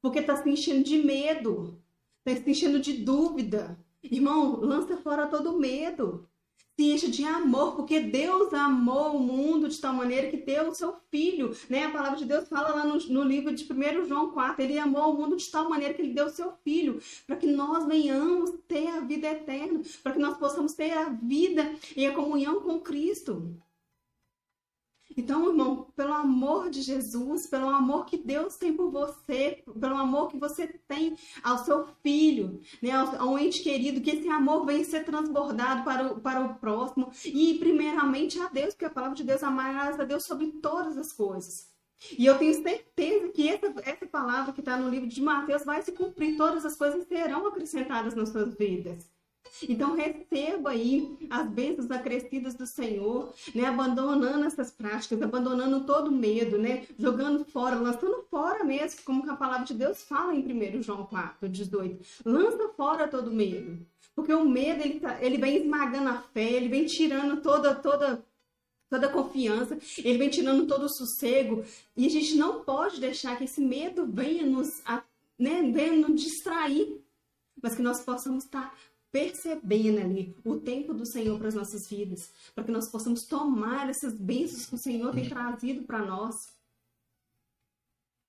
Porque 0.00 0.20
está 0.20 0.36
se 0.36 0.48
enchendo 0.48 0.84
de 0.84 1.02
medo. 1.02 1.82
Está 2.24 2.42
se 2.42 2.50
enchendo 2.50 2.78
de 2.78 2.92
dúvida. 3.04 3.78
Irmão, 4.02 4.60
lança 4.60 4.96
fora 4.96 5.26
todo 5.26 5.58
medo 5.58 6.28
se 6.80 6.90
enche 6.90 7.08
de 7.08 7.24
amor, 7.26 7.76
porque 7.76 8.00
Deus 8.00 8.54
amou 8.54 9.16
o 9.16 9.20
mundo 9.20 9.68
de 9.68 9.78
tal 9.78 9.92
maneira 9.92 10.30
que 10.30 10.38
deu 10.38 10.70
o 10.70 10.74
seu 10.74 10.96
filho, 11.10 11.54
né? 11.68 11.84
A 11.84 11.90
palavra 11.90 12.16
de 12.16 12.24
Deus 12.24 12.48
fala 12.48 12.74
lá 12.74 12.86
no, 12.86 12.98
no 13.08 13.22
livro 13.22 13.54
de 13.54 13.70
1 13.70 14.06
João 14.06 14.30
4, 14.30 14.62
ele 14.62 14.78
amou 14.78 15.12
o 15.12 15.14
mundo 15.14 15.36
de 15.36 15.46
tal 15.50 15.68
maneira 15.68 15.92
que 15.92 16.00
ele 16.00 16.14
deu 16.14 16.24
o 16.24 16.30
seu 16.30 16.54
filho, 16.64 16.98
para 17.26 17.36
que 17.36 17.46
nós 17.46 17.86
venhamos 17.86 18.52
ter 18.66 18.86
a 18.88 19.00
vida 19.00 19.28
eterna, 19.28 19.82
para 20.02 20.12
que 20.12 20.18
nós 20.18 20.38
possamos 20.38 20.72
ter 20.72 20.92
a 20.92 21.10
vida 21.10 21.70
e 21.94 22.06
a 22.06 22.14
comunhão 22.14 22.62
com 22.62 22.80
Cristo. 22.80 23.54
Então, 25.16 25.48
irmão, 25.48 25.86
pelo 25.96 26.12
amor 26.12 26.70
de 26.70 26.82
Jesus, 26.82 27.46
pelo 27.46 27.68
amor 27.68 28.06
que 28.06 28.16
Deus 28.16 28.56
tem 28.56 28.72
por 28.72 28.90
você, 28.90 29.62
pelo 29.78 29.96
amor 29.96 30.28
que 30.28 30.38
você 30.38 30.66
tem 30.66 31.16
ao 31.42 31.58
seu 31.64 31.86
filho, 32.02 32.60
né, 32.80 32.92
ao, 32.92 33.20
ao 33.20 33.38
ente 33.38 33.62
querido, 33.62 34.00
que 34.00 34.10
esse 34.10 34.28
amor 34.28 34.64
venha 34.64 34.84
ser 34.84 35.04
transbordado 35.04 35.84
para 35.84 36.12
o, 36.12 36.20
para 36.20 36.40
o 36.40 36.54
próximo 36.54 37.10
e, 37.24 37.58
primeiramente, 37.58 38.40
a 38.40 38.48
Deus, 38.48 38.74
porque 38.74 38.84
a 38.84 38.90
palavra 38.90 39.16
de 39.16 39.24
Deus 39.24 39.42
amarás 39.42 39.98
a 39.98 40.04
Deus 40.04 40.24
sobre 40.24 40.46
todas 40.52 40.96
as 40.96 41.12
coisas. 41.12 41.68
E 42.16 42.24
eu 42.24 42.38
tenho 42.38 42.54
certeza 42.62 43.28
que 43.28 43.48
essa, 43.48 43.74
essa 43.82 44.06
palavra 44.06 44.52
que 44.52 44.60
está 44.60 44.76
no 44.76 44.88
livro 44.88 45.06
de 45.06 45.20
Mateus 45.20 45.64
vai 45.64 45.82
se 45.82 45.92
cumprir, 45.92 46.36
todas 46.36 46.64
as 46.64 46.76
coisas 46.76 47.06
serão 47.06 47.46
acrescentadas 47.46 48.14
nas 48.14 48.30
suas 48.30 48.54
vidas. 48.54 49.06
Então 49.68 49.94
receba 49.94 50.70
aí 50.70 51.16
as 51.28 51.48
bênçãos 51.48 51.90
acrescidas 51.90 52.54
do 52.54 52.66
Senhor, 52.66 53.32
né? 53.54 53.64
Abandonando 53.66 54.44
essas 54.44 54.70
práticas, 54.70 55.20
abandonando 55.20 55.84
todo 55.84 56.10
medo, 56.10 56.58
né? 56.58 56.86
Jogando 56.98 57.44
fora, 57.44 57.76
lançando 57.76 58.24
fora 58.30 58.64
mesmo, 58.64 59.00
como 59.04 59.30
a 59.30 59.36
palavra 59.36 59.66
de 59.66 59.74
Deus 59.74 60.02
fala 60.02 60.34
em 60.34 60.40
1 60.40 60.82
João 60.82 61.04
4, 61.04 61.48
18. 61.48 62.04
Lança 62.24 62.68
fora 62.76 63.08
todo 63.08 63.30
medo. 63.30 63.84
Porque 64.14 64.32
o 64.32 64.48
medo, 64.48 64.82
ele, 64.82 65.00
tá, 65.00 65.22
ele 65.22 65.38
vem 65.38 65.56
esmagando 65.56 66.08
a 66.08 66.20
fé, 66.20 66.52
ele 66.52 66.68
vem 66.68 66.84
tirando 66.86 67.40
toda, 67.40 67.74
toda, 67.74 68.24
toda 68.88 69.06
a 69.06 69.12
confiança, 69.12 69.78
ele 69.98 70.18
vem 70.18 70.28
tirando 70.28 70.66
todo 70.66 70.84
o 70.84 70.92
sossego. 70.92 71.64
E 71.96 72.06
a 72.06 72.10
gente 72.10 72.34
não 72.36 72.64
pode 72.64 73.00
deixar 73.00 73.36
que 73.36 73.44
esse 73.44 73.60
medo 73.60 74.06
venha 74.06 74.44
nos, 74.44 74.68
né, 75.38 75.62
venha 75.72 76.06
nos 76.06 76.20
distrair, 76.20 77.00
mas 77.62 77.74
que 77.74 77.82
nós 77.82 78.02
possamos 78.02 78.44
estar 78.44 78.74
percebendo 79.12 80.00
ali 80.00 80.36
o 80.44 80.56
tempo 80.56 80.94
do 80.94 81.04
Senhor 81.04 81.38
para 81.38 81.48
as 81.48 81.54
nossas 81.54 81.88
vidas, 81.88 82.32
para 82.54 82.64
que 82.64 82.70
nós 82.70 82.88
possamos 82.88 83.24
tomar 83.24 83.88
essas 83.88 84.14
bênçãos 84.18 84.66
que 84.66 84.74
o 84.74 84.78
Senhor 84.78 85.12
tem 85.12 85.28
trazido 85.28 85.84
para 85.84 86.04
nós. 86.04 86.48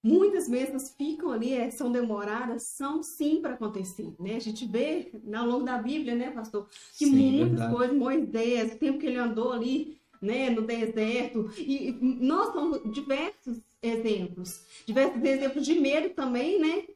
Muitas 0.03 0.49
mesas 0.49 0.95
ficam 0.95 1.31
ali, 1.31 1.53
é, 1.53 1.69
são 1.69 1.91
demoradas, 1.91 2.63
são 2.63 3.03
sim 3.03 3.39
para 3.39 3.53
acontecer, 3.53 4.15
né? 4.19 4.35
A 4.35 4.39
gente 4.39 4.65
vê 4.65 5.11
ao 5.31 5.45
longo 5.45 5.63
da 5.63 5.77
Bíblia, 5.77 6.15
né, 6.15 6.31
pastor, 6.31 6.67
que 6.97 7.05
sim, 7.05 7.11
muitas 7.11 7.49
verdade. 7.49 7.75
coisas, 7.75 7.95
Moisés, 7.97 8.73
o 8.73 8.79
tempo 8.79 8.97
que 8.97 9.05
ele 9.05 9.17
andou 9.17 9.51
ali, 9.51 10.01
né, 10.19 10.49
no 10.49 10.63
deserto, 10.63 11.51
e 11.55 11.91
nós 12.01 12.51
temos 12.51 12.91
diversos 12.91 13.59
exemplos, 13.79 14.65
diversos 14.87 15.23
exemplos 15.23 15.65
de 15.65 15.79
medo 15.79 16.09
também, 16.15 16.59
né? 16.59 16.87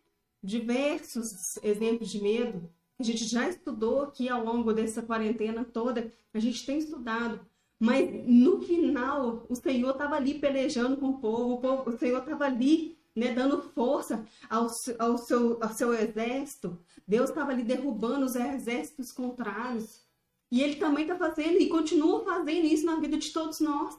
Diversos 0.41 1.57
exemplos 1.63 2.09
de 2.09 2.21
medo 2.21 2.69
a 2.99 3.03
gente 3.03 3.25
já 3.25 3.47
estudou 3.47 4.03
aqui 4.03 4.29
ao 4.29 4.43
longo 4.43 4.73
dessa 4.73 5.01
quarentena 5.01 5.65
toda, 5.65 6.11
a 6.33 6.39
gente 6.39 6.65
tem 6.65 6.77
estudado. 6.77 7.45
Mas 7.79 8.09
no 8.25 8.61
final, 8.61 9.45
o 9.49 9.55
Senhor 9.55 9.91
estava 9.91 10.15
ali 10.15 10.39
pelejando 10.39 10.97
com 10.97 11.09
o 11.09 11.17
povo, 11.19 11.53
o, 11.53 11.57
povo, 11.59 11.89
o 11.89 11.97
Senhor 11.97 12.19
estava 12.19 12.45
ali 12.45 12.97
né, 13.15 13.33
dando 13.33 13.61
força 13.61 14.25
ao, 14.49 14.67
ao, 14.99 15.17
seu, 15.17 15.61
ao 15.61 15.73
seu 15.73 15.93
exército. 15.93 16.79
Deus 17.07 17.29
estava 17.29 17.51
ali 17.51 17.63
derrubando 17.63 18.25
os 18.25 18.35
exércitos 18.35 19.11
contrários. 19.11 20.01
E 20.49 20.61
Ele 20.61 20.75
também 20.75 21.03
está 21.03 21.17
fazendo 21.17 21.59
e 21.59 21.67
continua 21.67 22.23
fazendo 22.23 22.65
isso 22.65 22.85
na 22.85 22.97
vida 22.99 23.17
de 23.17 23.31
todos 23.31 23.59
nós. 23.59 23.97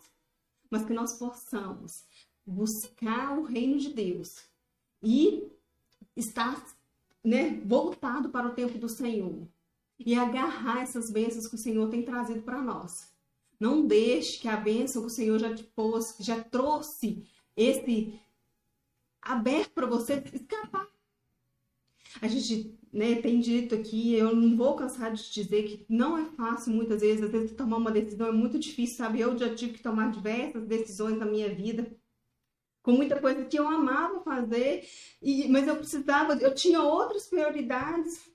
Mas 0.70 0.84
que 0.84 0.92
nós 0.92 1.12
possamos 1.14 2.04
buscar 2.46 3.38
o 3.38 3.42
reino 3.42 3.78
de 3.78 3.92
Deus 3.92 4.44
e 5.02 5.50
estar 6.16 6.64
né, 7.26 7.60
voltado 7.64 8.28
para 8.28 8.46
o 8.46 8.54
tempo 8.54 8.78
do 8.78 8.88
Senhor 8.88 9.48
e 9.98 10.14
agarrar 10.14 10.82
essas 10.82 11.10
bênçãos 11.10 11.48
que 11.48 11.56
o 11.56 11.58
Senhor 11.58 11.90
tem 11.90 12.02
trazido 12.02 12.42
para 12.42 12.62
nós. 12.62 13.12
Não 13.58 13.84
deixe 13.84 14.38
que 14.38 14.46
a 14.46 14.56
bênção 14.56 15.02
que 15.02 15.08
o 15.08 15.10
Senhor 15.10 15.36
já 15.36 15.52
te 15.52 15.64
pôs, 15.64 16.14
já 16.20 16.40
trouxe 16.44 17.26
esse 17.56 18.20
aberto 19.20 19.72
para 19.72 19.86
você 19.86 20.22
escapar. 20.32 20.86
A 22.22 22.28
gente 22.28 22.78
né, 22.92 23.16
tem 23.16 23.40
dito 23.40 23.74
aqui, 23.74 24.14
eu 24.14 24.34
não 24.36 24.56
vou 24.56 24.76
cansar 24.76 25.12
de 25.12 25.28
dizer 25.32 25.64
que 25.64 25.84
não 25.88 26.16
é 26.16 26.26
fácil 26.26 26.72
muitas 26.72 27.00
vezes, 27.00 27.24
às 27.24 27.32
vezes 27.32 27.56
tomar 27.56 27.78
uma 27.78 27.90
decisão 27.90 28.28
é 28.28 28.32
muito 28.32 28.56
difícil, 28.56 28.98
sabe? 28.98 29.20
Eu 29.20 29.36
já 29.36 29.52
tive 29.52 29.72
que 29.72 29.82
tomar 29.82 30.12
diversas 30.12 30.64
decisões 30.64 31.18
na 31.18 31.26
minha 31.26 31.52
vida 31.52 31.90
com 32.86 32.92
muita 32.92 33.20
coisa 33.20 33.44
que 33.44 33.58
eu 33.58 33.66
amava 33.66 34.20
fazer, 34.20 34.88
e, 35.20 35.48
mas 35.48 35.66
eu 35.66 35.74
precisava, 35.74 36.34
eu 36.34 36.54
tinha 36.54 36.80
outras 36.80 37.26
prioridades. 37.26 38.30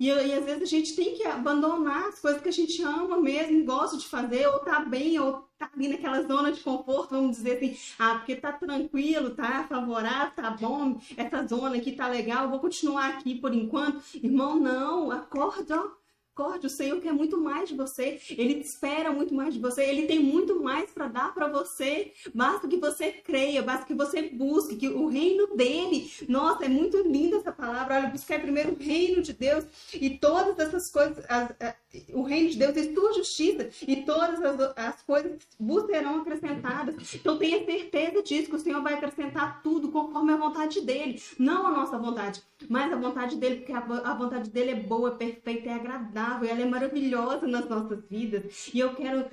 E, 0.00 0.08
e, 0.08 0.32
às 0.34 0.44
vezes 0.44 0.62
a 0.62 0.66
gente 0.66 0.96
tem 0.96 1.14
que 1.14 1.24
abandonar 1.24 2.08
as 2.08 2.18
coisas 2.18 2.42
que 2.42 2.48
a 2.48 2.52
gente 2.52 2.82
ama 2.82 3.20
mesmo, 3.20 3.64
gosta 3.64 3.96
de 3.96 4.04
fazer, 4.08 4.48
ou 4.48 4.58
tá 4.58 4.80
bem, 4.80 5.20
ou 5.20 5.48
tá 5.56 5.70
ali 5.72 5.86
naquela 5.86 6.20
zona 6.22 6.50
de 6.50 6.60
conforto, 6.60 7.10
vamos 7.10 7.36
dizer 7.36 7.58
assim, 7.58 7.76
ah, 7.96 8.16
porque 8.16 8.34
tá 8.34 8.52
tranquilo, 8.52 9.36
tá 9.36 9.64
favorável, 9.68 10.34
tá 10.34 10.50
bom, 10.50 11.00
essa 11.16 11.46
zona 11.46 11.76
aqui 11.76 11.92
tá 11.92 12.08
legal, 12.08 12.50
vou 12.50 12.58
continuar 12.58 13.10
aqui 13.10 13.36
por 13.36 13.54
enquanto. 13.54 14.02
Irmão, 14.16 14.58
não, 14.58 15.12
acorda, 15.12 15.78
ó 15.80 16.01
Acorde, 16.34 16.66
o 16.66 16.70
Senhor 16.70 16.98
quer 17.00 17.12
muito 17.12 17.38
mais 17.38 17.68
de 17.68 17.76
você, 17.76 18.18
Ele 18.30 18.54
espera 18.60 19.12
muito 19.12 19.34
mais 19.34 19.52
de 19.52 19.60
você, 19.60 19.84
Ele 19.84 20.06
tem 20.06 20.18
muito 20.18 20.62
mais 20.62 20.90
para 20.90 21.06
dar 21.06 21.34
para 21.34 21.46
você. 21.46 22.12
Basta 22.34 22.66
que 22.66 22.78
você 22.78 23.12
creia, 23.12 23.62
basta 23.62 23.84
que 23.84 23.94
você 23.94 24.30
busque, 24.30 24.76
que 24.76 24.88
o 24.88 25.08
reino 25.08 25.54
dele, 25.54 26.10
nossa, 26.28 26.64
é 26.64 26.68
muito 26.68 26.96
linda 27.02 27.36
essa 27.36 27.52
palavra. 27.52 27.96
Olha, 27.96 28.08
buscar 28.08 28.40
primeiro 28.40 28.72
o 28.72 28.82
reino 28.82 29.20
de 29.20 29.34
Deus 29.34 29.66
e 29.92 30.18
todas 30.18 30.58
essas 30.58 30.90
coisas, 30.90 31.22
as, 31.28 31.54
as, 31.60 31.74
o 32.12 32.22
reino 32.22 32.50
de 32.50 32.58
Deus 32.58 32.76
e 32.76 32.94
sua 32.94 33.12
justiça 33.12 33.68
e 33.86 33.96
todas 34.02 34.42
as, 34.42 34.72
as 34.76 35.02
coisas 35.02 35.38
vos 35.58 35.84
serão 35.86 36.20
acrescentadas. 36.20 37.14
Então 37.14 37.38
tenha 37.38 37.64
certeza 37.64 38.22
disso, 38.22 38.48
que 38.48 38.56
o 38.56 38.58
Senhor 38.58 38.82
vai 38.82 38.94
acrescentar 38.94 39.62
tudo 39.62 39.90
conforme 39.90 40.32
a 40.32 40.36
vontade 40.36 40.80
dele, 40.80 41.20
não 41.38 41.66
a 41.66 41.70
nossa 41.70 41.98
vontade, 41.98 42.42
mas 42.68 42.92
a 42.92 42.96
vontade 42.96 43.36
dele, 43.36 43.56
porque 43.56 43.72
a, 43.72 43.78
a 43.78 44.14
vontade 44.14 44.50
dele 44.50 44.70
é 44.70 44.76
boa, 44.76 45.10
é 45.10 45.16
perfeita, 45.16 45.68
é 45.68 45.74
agradável, 45.74 46.48
ela 46.48 46.62
é 46.62 46.66
maravilhosa 46.66 47.46
nas 47.46 47.68
nossas 47.68 48.04
vidas. 48.08 48.70
E 48.72 48.80
eu 48.80 48.94
quero 48.94 49.26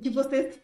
que 0.00 0.10
vocês 0.10 0.58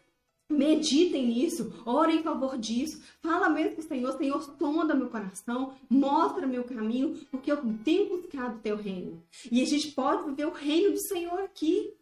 meditem 0.51 1.27
nisso, 1.27 1.73
orem 1.85 2.19
em 2.19 2.23
favor 2.23 2.57
disso. 2.57 3.01
Fala 3.21 3.49
mesmo 3.49 3.75
com 3.75 3.81
o 3.81 3.85
Senhor, 3.85 4.17
Senhor, 4.17 4.41
sonda 4.57 4.93
meu 4.93 5.09
coração, 5.09 5.73
mostra 5.89 6.45
meu 6.45 6.63
caminho, 6.63 7.19
porque 7.31 7.51
eu 7.51 7.57
tenho 7.83 8.09
buscado 8.09 8.57
o 8.57 8.59
teu 8.59 8.75
reino. 8.75 9.23
E 9.51 9.61
a 9.61 9.65
gente 9.65 9.91
pode 9.91 10.23
viver 10.25 10.45
o 10.45 10.51
reino 10.51 10.91
do 10.91 10.99
Senhor 10.99 11.39
aqui. 11.39 11.93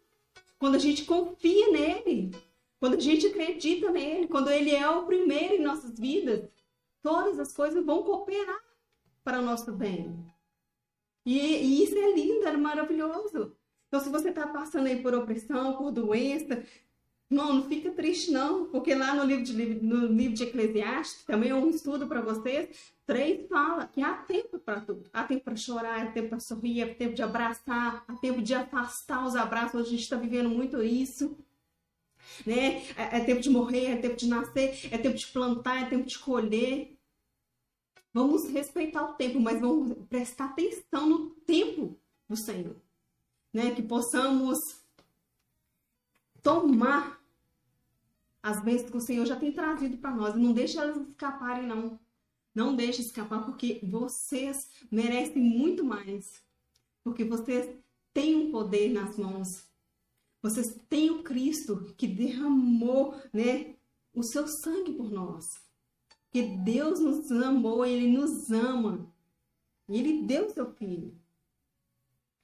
Quando 0.58 0.74
a 0.74 0.78
gente 0.78 1.04
confia 1.04 1.70
nele, 1.70 2.30
quando 2.78 2.94
a 2.94 3.00
gente 3.00 3.26
acredita 3.26 3.90
nele, 3.90 4.28
quando 4.28 4.50
ele 4.50 4.74
é 4.74 4.88
o 4.88 5.06
primeiro 5.06 5.54
em 5.54 5.62
nossas 5.62 5.98
vidas, 5.98 6.48
todas 7.02 7.38
as 7.38 7.52
coisas 7.52 7.84
vão 7.84 8.02
cooperar 8.02 8.60
para 9.22 9.38
o 9.38 9.42
nosso 9.42 9.72
bem. 9.72 10.16
E, 11.24 11.38
e 11.38 11.84
isso 11.84 11.96
é 11.96 12.12
lindo, 12.12 12.46
é 12.46 12.56
maravilhoso. 12.56 13.54
Então, 13.88 14.00
se 14.00 14.08
você 14.08 14.30
está 14.30 14.46
passando 14.46 14.86
aí 14.86 15.02
por 15.02 15.14
opressão, 15.14 15.76
por 15.76 15.90
doença, 15.90 16.64
não, 17.30 17.54
não 17.54 17.62
fica 17.62 17.90
triste 17.92 18.30
não, 18.30 18.66
porque 18.66 18.94
lá 18.94 19.14
no 19.14 19.24
livro 19.24 19.44
de, 19.44 19.52
no 19.52 20.06
livro 20.06 20.34
de 20.34 20.42
Eclesiastes, 20.42 21.24
também 21.24 21.50
é 21.50 21.54
um 21.54 21.70
estudo 21.70 22.06
para 22.06 22.20
vocês, 22.20 22.92
três 23.06 23.48
fala 23.48 23.86
que 23.86 24.02
há 24.02 24.14
tempo 24.14 24.58
para 24.58 24.80
tudo. 24.80 25.08
Há 25.12 25.24
tempo 25.24 25.44
para 25.44 25.56
chorar, 25.56 26.02
há 26.02 26.10
tempo 26.10 26.30
para 26.30 26.40
sorrir, 26.40 26.82
há 26.82 26.94
tempo 26.94 27.14
de 27.14 27.22
abraçar, 27.22 28.04
há 28.06 28.16
tempo 28.16 28.42
de 28.42 28.54
afastar 28.54 29.24
os 29.26 29.36
abraços. 29.36 29.74
Hoje 29.80 29.88
a 29.88 29.90
gente 29.92 30.02
está 30.02 30.16
vivendo 30.16 30.50
muito 30.50 30.82
isso. 30.82 31.38
Né? 32.44 32.82
É, 32.96 33.18
é 33.18 33.20
tempo 33.24 33.40
de 33.40 33.48
morrer, 33.48 33.86
é 33.86 33.96
tempo 33.96 34.16
de 34.16 34.28
nascer, 34.28 34.88
é 34.90 34.98
tempo 34.98 35.16
de 35.16 35.26
plantar, 35.28 35.82
é 35.82 35.88
tempo 35.88 36.06
de 36.06 36.18
colher. 36.18 36.96
Vamos 38.12 38.48
respeitar 38.50 39.04
o 39.04 39.14
tempo, 39.14 39.38
mas 39.40 39.60
vamos 39.60 39.96
prestar 40.08 40.46
atenção 40.46 41.08
no 41.08 41.30
tempo 41.30 41.96
do 42.28 42.36
Senhor 42.36 42.76
né? 43.52 43.74
Que 43.74 43.82
possamos 43.82 44.58
tomar 46.42 47.19
as 48.42 48.62
bênçãos 48.62 48.90
que 48.90 48.96
o 48.96 49.00
Senhor 49.00 49.26
já 49.26 49.36
tem 49.36 49.52
trazido 49.52 49.98
para 49.98 50.14
nós. 50.14 50.34
Não 50.34 50.52
deixe 50.52 50.78
elas 50.78 50.96
escaparem, 50.96 51.66
não. 51.66 51.98
Não 52.54 52.74
deixe 52.74 53.02
escapar, 53.02 53.44
porque 53.44 53.80
vocês 53.82 54.68
merecem 54.90 55.42
muito 55.42 55.84
mais. 55.84 56.42
Porque 57.04 57.24
vocês 57.24 57.78
têm 58.12 58.36
um 58.36 58.50
poder 58.50 58.90
nas 58.90 59.16
mãos. 59.16 59.64
Vocês 60.42 60.78
têm 60.88 61.10
o 61.10 61.22
Cristo 61.22 61.94
que 61.96 62.06
derramou, 62.06 63.14
né, 63.32 63.76
o 64.14 64.22
seu 64.22 64.48
sangue 64.48 64.92
por 64.92 65.10
nós. 65.10 65.60
Que 66.30 66.42
Deus 66.42 66.98
nos 66.98 67.30
amou, 67.30 67.84
Ele 67.84 68.10
nos 68.10 68.50
ama. 68.50 69.12
E 69.88 69.98
Ele 69.98 70.22
deu 70.22 70.46
o 70.46 70.50
seu 70.50 70.72
filho. 70.72 71.14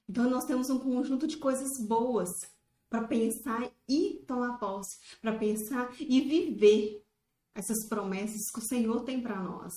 Então 0.07 0.29
nós 0.29 0.45
temos 0.45 0.69
um 0.69 0.79
conjunto 0.79 1.27
de 1.27 1.37
coisas 1.37 1.79
boas 1.79 2.56
para 2.89 3.07
pensar 3.07 3.69
e 3.87 4.23
tomar 4.27 4.57
posse, 4.57 4.97
para 5.21 5.37
pensar 5.37 5.93
e 5.99 6.21
viver 6.21 7.03
essas 7.53 7.87
promessas 7.87 8.49
que 8.53 8.59
o 8.59 8.67
Senhor 8.67 9.03
tem 9.03 9.21
para 9.21 9.41
nós. 9.41 9.73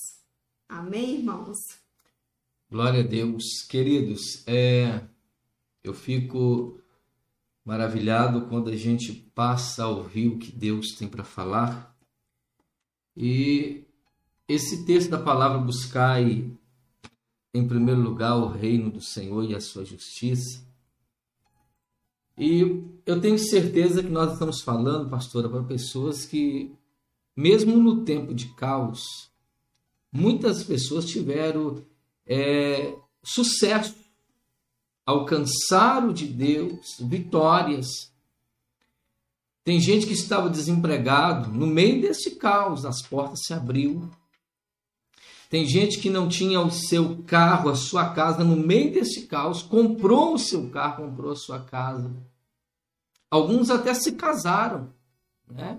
Amém, 0.69 1.19
irmãos? 1.19 1.57
Glória 2.71 3.01
a 3.01 3.07
Deus. 3.07 3.43
Queridos, 3.69 4.47
é, 4.47 5.03
eu 5.83 5.93
fico 5.93 6.79
maravilhado 7.65 8.47
quando 8.47 8.71
a 8.71 8.77
gente 8.77 9.13
passa 9.35 9.85
a 9.85 9.89
ouvir 9.89 10.29
o 10.29 10.39
que 10.39 10.53
Deus 10.53 10.95
tem 10.95 11.09
para 11.09 11.25
falar. 11.25 11.97
E 13.17 13.85
esse 14.47 14.85
texto 14.85 15.11
da 15.11 15.19
palavra 15.19 15.59
buscai 15.59 16.51
em 17.53 17.67
primeiro 17.67 18.01
lugar 18.01 18.37
o 18.37 18.49
reino 18.49 18.91
do 18.91 19.01
Senhor 19.01 19.45
e 19.45 19.55
a 19.55 19.61
sua 19.61 19.85
justiça. 19.85 20.70
E 22.41 22.83
eu 23.05 23.21
tenho 23.21 23.39
certeza 23.39 24.03
que 24.03 24.09
nós 24.09 24.33
estamos 24.33 24.63
falando, 24.63 25.11
pastora, 25.11 25.47
para 25.47 25.63
pessoas 25.63 26.25
que, 26.25 26.73
mesmo 27.37 27.77
no 27.77 28.03
tempo 28.03 28.33
de 28.33 28.47
caos, 28.55 29.31
muitas 30.11 30.65
pessoas 30.65 31.05
tiveram 31.05 31.85
é, 32.27 32.97
sucesso, 33.23 33.95
alcançaram 35.05 36.15
de 36.15 36.27
Deus 36.27 36.97
vitórias. 36.99 37.89
Tem 39.63 39.79
gente 39.79 40.07
que 40.07 40.15
estava 40.15 40.49
desempregado, 40.49 41.51
no 41.51 41.67
meio 41.67 42.01
desse 42.01 42.37
caos, 42.37 42.87
as 42.87 43.03
portas 43.03 43.41
se 43.45 43.53
abriu. 43.53 44.09
Tem 45.51 45.67
gente 45.67 45.99
que 45.99 46.09
não 46.09 46.27
tinha 46.27 46.59
o 46.63 46.71
seu 46.71 47.23
carro, 47.25 47.69
a 47.69 47.75
sua 47.75 48.15
casa, 48.15 48.43
no 48.43 48.57
meio 48.57 48.95
desse 48.95 49.27
caos, 49.27 49.63
comprou 49.63 50.33
o 50.33 50.39
seu 50.39 50.71
carro, 50.71 51.05
comprou 51.05 51.33
a 51.33 51.37
sua 51.37 51.61
casa. 51.61 52.30
Alguns 53.31 53.71
até 53.71 53.95
se 53.95 54.13
casaram. 54.13 54.93
Né? 55.49 55.79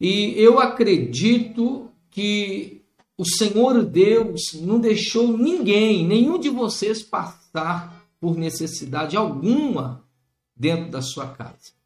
E 0.00 0.34
eu 0.36 0.58
acredito 0.58 1.90
que 2.10 2.82
o 3.16 3.24
Senhor 3.24 3.84
Deus 3.84 4.52
não 4.54 4.78
deixou 4.78 5.36
ninguém, 5.36 6.06
nenhum 6.06 6.38
de 6.38 6.48
vocês 6.48 7.02
passar 7.02 8.06
por 8.20 8.36
necessidade 8.36 9.16
alguma 9.16 10.04
dentro 10.54 10.90
da 10.90 11.00
sua 11.00 11.28
casa. 11.28 11.78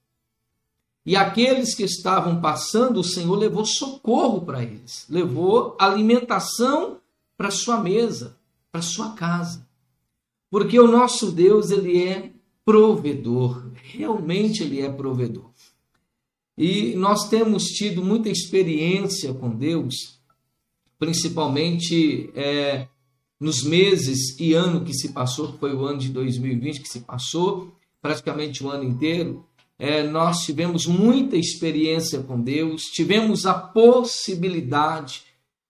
E 1.05 1.17
aqueles 1.17 1.75
que 1.75 1.83
estavam 1.83 2.41
passando, 2.41 3.01
o 3.01 3.05
Senhor 3.05 3.35
levou 3.35 3.65
socorro 3.65 4.43
para 4.43 4.63
eles, 4.63 5.05
levou 5.09 5.77
alimentação 5.79 6.99
para 7.37 7.51
sua 7.51 7.81
mesa, 7.81 8.37
para 8.71 8.83
sua 8.83 9.13
casa. 9.15 9.67
Porque 10.49 10.79
o 10.79 10.87
nosso 10.87 11.33
Deus, 11.33 11.71
ele 11.71 12.07
é 12.07 12.31
provedor, 12.65 13.71
realmente 13.75 14.63
ele 14.63 14.81
é 14.81 14.91
provedor. 14.91 15.51
E 16.57 16.95
nós 16.95 17.29
temos 17.29 17.65
tido 17.65 18.05
muita 18.05 18.29
experiência 18.29 19.33
com 19.35 19.51
Deus, 19.51 20.21
principalmente 20.99 22.31
é, 22.35 22.87
nos 23.41 23.63
meses 23.65 24.39
e 24.39 24.55
ano 24.55 24.85
que 24.85 24.95
se 24.95 25.09
passou, 25.13 25.53
que 25.53 25.59
foi 25.59 25.75
o 25.75 25.85
ano 25.85 25.99
de 25.99 26.11
2020 26.11 26.81
que 26.81 26.89
se 26.89 27.01
passou, 27.01 27.73
praticamente 28.01 28.63
o 28.63 28.71
ano 28.71 28.85
inteiro 28.85 29.45
é, 29.83 30.05
nós 30.05 30.45
tivemos 30.45 30.87
muita 30.87 31.37
experiência 31.37 32.23
com 32.23 32.41
Deus, 32.41 32.83
tivemos 32.83 33.47
a 33.47 33.55
possibilidade 33.55 35.25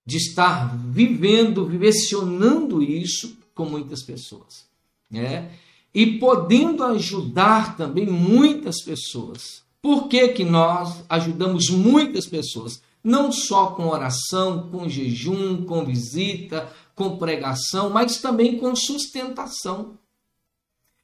de 0.05 0.17
estar 0.17 0.77
vivendo, 0.77 1.65
vivenciando 1.65 2.83
isso 2.83 3.35
com 3.55 3.65
muitas 3.65 4.03
pessoas. 4.03 4.67
Né? 5.09 5.49
E 5.93 6.17
podendo 6.17 6.83
ajudar 6.83 7.77
também 7.77 8.07
muitas 8.07 8.81
pessoas. 8.81 9.63
Por 9.81 10.07
que, 10.07 10.29
que 10.29 10.43
nós 10.43 11.03
ajudamos 11.09 11.69
muitas 11.69 12.25
pessoas? 12.25 12.81
Não 13.03 13.31
só 13.31 13.67
com 13.67 13.87
oração, 13.87 14.69
com 14.71 14.87
jejum, 14.87 15.65
com 15.65 15.85
visita, 15.85 16.71
com 16.95 17.17
pregação, 17.17 17.89
mas 17.89 18.17
também 18.21 18.57
com 18.57 18.75
sustentação. 18.75 19.97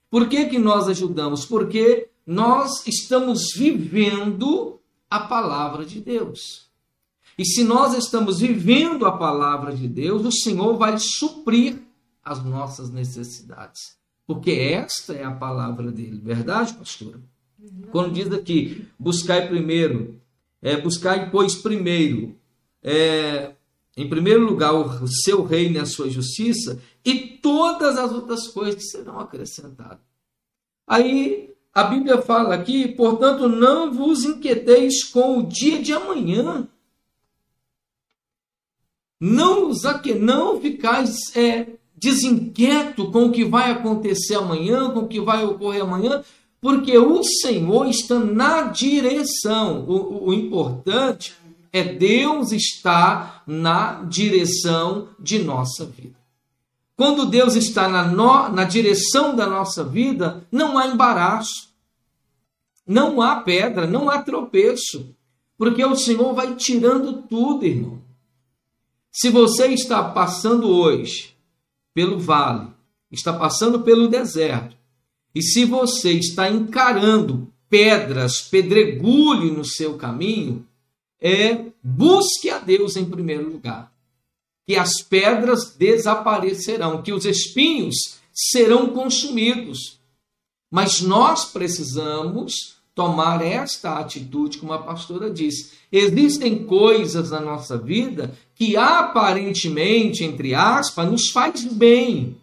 Por 0.10 0.28
que, 0.28 0.46
que 0.46 0.58
nós 0.58 0.88
ajudamos? 0.88 1.46
Porque 1.46 2.10
nós 2.26 2.86
estamos 2.88 3.54
vivendo 3.56 4.80
a 5.10 5.20
palavra 5.20 5.86
de 5.86 6.00
Deus. 6.00 6.70
E 7.38 7.46
se 7.46 7.64
nós 7.64 7.94
estamos 7.94 8.40
vivendo 8.40 9.06
a 9.06 9.18
palavra 9.18 9.76
de 9.76 9.88
Deus, 9.88 10.26
o 10.26 10.32
Senhor 10.32 10.78
vai 10.78 10.98
suprir 11.00 11.82
as 12.24 12.44
nossas 12.44 12.90
necessidades. 12.90 13.98
Porque 14.30 14.52
esta 14.52 15.14
é 15.14 15.24
a 15.24 15.32
palavra 15.32 15.92
dele, 15.92 16.22
verdade, 16.24 16.76
pastora? 16.76 17.20
Quando 17.92 18.14
diz 18.14 18.32
aqui, 18.32 18.86
buscai 19.00 19.48
primeiro, 19.48 20.22
é, 20.62 20.80
buscai, 20.80 21.32
pois, 21.32 21.56
primeiro, 21.56 22.38
é, 22.84 23.56
em 23.98 24.08
primeiro 24.08 24.46
lugar, 24.46 24.72
o 24.72 25.08
seu 25.08 25.44
reino 25.44 25.78
e 25.78 25.80
a 25.80 25.86
sua 25.88 26.12
justiça, 26.12 26.80
e 27.04 27.40
todas 27.42 27.98
as 27.98 28.12
outras 28.12 28.48
coisas 28.50 28.92
serão 28.92 29.20
acrescentadas. 29.20 30.06
Aí 30.86 31.52
a 31.74 31.86
Bíblia 31.86 32.22
fala 32.22 32.54
aqui, 32.54 32.88
portanto, 32.88 33.50
não 33.50 33.92
vos 33.92 34.26
inquieteis 34.26 35.06
com 35.06 35.40
o 35.40 35.48
dia 35.48 35.82
de 35.82 35.92
amanhã. 35.92 36.70
Não, 39.20 39.72
não 40.20 40.62
ficais 40.62 41.36
é, 41.36 41.80
desinquieto 42.00 43.12
com 43.12 43.26
o 43.26 43.32
que 43.32 43.44
vai 43.44 43.72
acontecer 43.72 44.36
amanhã, 44.36 44.90
com 44.92 45.02
o 45.02 45.08
que 45.08 45.20
vai 45.20 45.44
ocorrer 45.44 45.84
amanhã, 45.84 46.24
porque 46.62 46.98
o 46.98 47.24
Senhor 47.24 47.88
está 47.88 48.18
na 48.20 48.64
direção. 48.64 49.86
O, 49.88 50.30
o 50.30 50.34
importante 50.34 51.36
é 51.72 51.84
Deus 51.84 52.52
estar 52.52 53.44
na 53.46 54.04
direção 54.04 55.10
de 55.20 55.40
nossa 55.40 55.86
vida. 55.86 56.18
Quando 56.96 57.26
Deus 57.26 57.56
está 57.56 57.88
na, 57.88 58.04
no, 58.06 58.50
na 58.50 58.64
direção 58.64 59.36
da 59.36 59.48
nossa 59.48 59.84
vida, 59.84 60.46
não 60.52 60.78
há 60.78 60.88
embaraço, 60.88 61.70
não 62.86 63.22
há 63.22 63.38
pedra, 63.42 63.86
não 63.86 64.10
há 64.10 64.22
tropeço, 64.22 65.16
porque 65.58 65.84
o 65.86 65.96
Senhor 65.96 66.34
vai 66.34 66.56
tirando 66.56 67.22
tudo, 67.24 67.66
irmão. 67.66 68.02
Se 69.12 69.30
você 69.30 69.68
está 69.68 70.04
passando 70.04 70.70
hoje 70.70 71.39
pelo 71.94 72.20
vale, 72.20 72.70
está 73.12 73.34
passando 73.34 73.82
pelo 73.82 74.08
deserto, 74.08 74.76
e 75.34 75.42
se 75.42 75.66
você 75.66 76.14
está 76.14 76.50
encarando 76.50 77.52
pedras, 77.70 78.42
pedregulho 78.42 79.54
no 79.54 79.66
seu 79.66 79.96
caminho, 79.96 80.66
é 81.22 81.66
busque 81.84 82.50
a 82.50 82.58
Deus 82.60 82.96
em 82.96 83.06
primeiro 83.06 83.50
lugar 83.50 83.92
que 84.70 84.76
as 84.76 85.02
pedras 85.02 85.74
desaparecerão, 85.76 87.02
que 87.02 87.12
os 87.12 87.26
espinhos 87.26 88.20
serão 88.32 88.92
consumidos. 88.94 90.00
Mas 90.70 91.02
nós 91.02 91.46
precisamos 91.46 92.79
tomar 93.00 93.42
esta 93.42 93.98
atitude, 93.98 94.58
como 94.58 94.74
a 94.74 94.78
pastora 94.80 95.30
disse. 95.30 95.72
Existem 95.90 96.66
coisas 96.66 97.32
na 97.32 97.40
nossa 97.40 97.78
vida 97.78 98.38
que 98.54 98.76
aparentemente, 98.76 100.26
entre 100.26 100.54
aspas, 100.54 101.10
nos 101.10 101.30
faz 101.30 101.64
bem. 101.64 102.36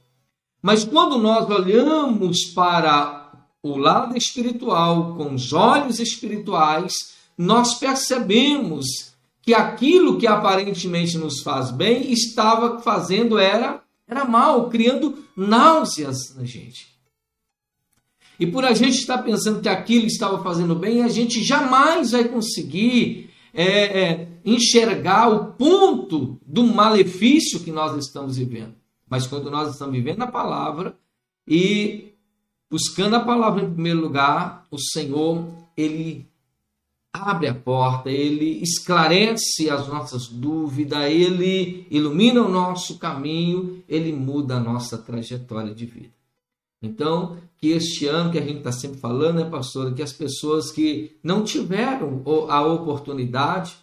Mas 0.63 0.83
quando 0.83 1.19
nós 1.19 1.47
olhamos 1.51 2.47
para 2.55 3.33
o 3.63 3.77
lado 3.77 4.17
espiritual, 4.17 5.15
com 5.15 5.35
os 5.35 5.53
olhos 5.53 6.01
espirituais, 6.01 6.95
nós 7.37 7.75
percebemos 7.75 9.13
que 9.43 9.53
aquilo 9.53 10.17
que 10.17 10.27
aparentemente 10.27 11.19
nos 11.19 11.43
faz 11.43 11.71
bem 11.71 12.11
estava 12.11 12.81
fazendo 12.81 13.39
era 13.39 13.83
era 14.09 14.25
mal, 14.25 14.71
criando 14.71 15.23
náuseas 15.37 16.35
na 16.35 16.45
gente. 16.45 16.96
E 18.39 18.47
por 18.47 18.65
a 18.65 18.75
gente 18.75 18.99
estar 18.99 19.19
pensando 19.19 19.61
que 19.61 19.69
aquilo 19.69 20.07
estava 20.07 20.43
fazendo 20.43 20.75
bem, 20.75 21.03
a 21.03 21.09
gente 21.09 21.43
jamais 21.43 22.11
vai 22.11 22.25
conseguir 22.25 23.31
é, 23.55 24.01
é, 24.01 24.29
enxergar 24.45 25.29
o 25.29 25.53
ponto 25.53 26.39
do 26.47 26.65
malefício 26.65 27.61
que 27.61 27.73
nós 27.73 27.97
estamos 27.97 28.37
vivendo. 28.37 28.75
Mas 29.09 29.27
quando 29.27 29.51
nós 29.51 29.73
estamos 29.73 29.95
vivendo 29.95 30.23
a 30.23 30.27
palavra 30.27 30.97
e 31.49 32.13
buscando 32.71 33.17
a 33.17 33.21
palavra 33.21 33.63
em 33.63 33.73
primeiro 33.73 34.01
lugar, 34.01 34.67
o 34.71 34.79
Senhor, 34.79 35.47
ele 35.77 36.29
abre 37.13 37.49
a 37.49 37.55
porta, 37.55 38.11
ele 38.11 38.63
esclarece 38.63 39.71
as 39.71 39.89
nossas 39.89 40.29
dúvidas, 40.29 41.11
ele 41.11 41.87
ilumina 41.91 42.43
o 42.43 42.51
nosso 42.51 42.99
caminho, 42.99 43.83
ele 43.89 44.13
muda 44.13 44.57
a 44.57 44.61
nossa 44.61 44.99
trajetória 44.99 45.75
de 45.75 45.87
vida. 45.87 46.16
Então, 46.87 47.37
que 47.59 47.69
este 47.69 48.07
ano 48.07 48.31
que 48.31 48.39
a 48.39 48.43
gente 48.43 48.59
está 48.59 48.73
sempre 48.73 48.99
falando, 48.99 49.37
né, 49.37 49.51
pastora, 49.51 49.93
que 49.93 50.03
as 50.03 50.13
pessoas 50.13 50.71
que 50.71 51.17
não 51.23 51.43
tiveram 51.43 52.23
a 52.49 52.63
oportunidade 52.63 53.77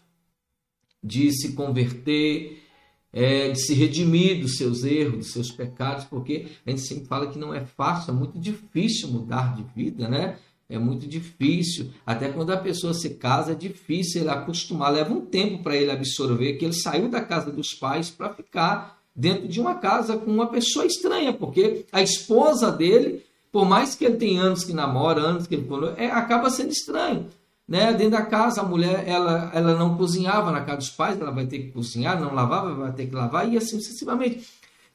de 1.04 1.32
se 1.32 1.54
converter, 1.54 2.64
é, 3.12 3.50
de 3.50 3.60
se 3.60 3.74
redimir 3.74 4.42
dos 4.42 4.58
seus 4.58 4.84
erros, 4.84 5.18
dos 5.18 5.32
seus 5.32 5.52
pecados, 5.52 6.06
porque 6.06 6.48
a 6.66 6.70
gente 6.70 6.82
sempre 6.82 7.06
fala 7.06 7.28
que 7.28 7.38
não 7.38 7.54
é 7.54 7.66
fácil, 7.66 8.12
é 8.12 8.14
muito 8.14 8.40
difícil 8.40 9.10
mudar 9.10 9.56
de 9.56 9.64
vida, 9.76 10.08
né? 10.08 10.38
É 10.70 10.80
muito 10.80 11.06
difícil. 11.06 11.92
Até 12.06 12.30
quando 12.30 12.52
a 12.52 12.58
pessoa 12.58 12.94
se 12.94 13.12
casa, 13.12 13.52
é 13.52 13.56
difícil 13.56 14.22
ele 14.22 14.30
acostumar. 14.30 14.92
Leva 14.92 15.14
um 15.14 15.26
tempo 15.26 15.62
para 15.62 15.76
ele 15.76 15.92
absorver 15.92 16.54
que 16.54 16.66
ele 16.66 16.74
saiu 16.74 17.10
da 17.10 17.22
casa 17.22 17.52
dos 17.52 17.74
pais 17.74 18.10
para 18.10 18.34
ficar 18.34 19.03
dentro 19.16 19.48
de 19.48 19.60
uma 19.62 19.76
casa 19.76 20.18
com 20.18 20.32
uma 20.32 20.48
pessoa 20.48 20.86
estranha, 20.86 21.32
porque 21.34 21.86
a 21.92 22.02
esposa 22.02 22.72
dele, 22.72 23.24
por 23.52 23.66
mais 23.66 23.96
que 23.96 24.06
ele 24.06 24.18
tenha 24.18 24.42
anos 24.42 24.64
que 24.64 24.74
namora, 24.74 25.22
anos 25.22 25.48
que 25.48 25.56
ele 25.56 25.68
é, 25.98 26.08
acaba 26.08 26.50
sendo 26.50 26.72
estranho. 26.72 27.28
Né? 27.68 27.94
Dentro 27.94 28.12
da 28.12 28.24
casa, 28.24 28.62
a 28.62 28.66
mulher 28.66 29.04
ela, 29.08 29.52
ela 29.54 29.76
não 29.76 29.96
cozinhava 29.96 30.52
na 30.52 30.62
casa 30.62 30.78
dos 30.78 30.90
pais, 30.90 31.20
ela 31.20 31.32
vai 31.32 31.46
ter 31.46 31.60
que 31.60 31.72
cozinhar, 31.72 32.20
não 32.20 32.34
lavava, 32.34 32.74
vai 32.74 32.92
ter 32.92 33.08
que 33.08 33.16
lavar, 33.16 33.52
e 33.52 33.58
assim 33.58 33.80
sucessivamente. 33.80 34.46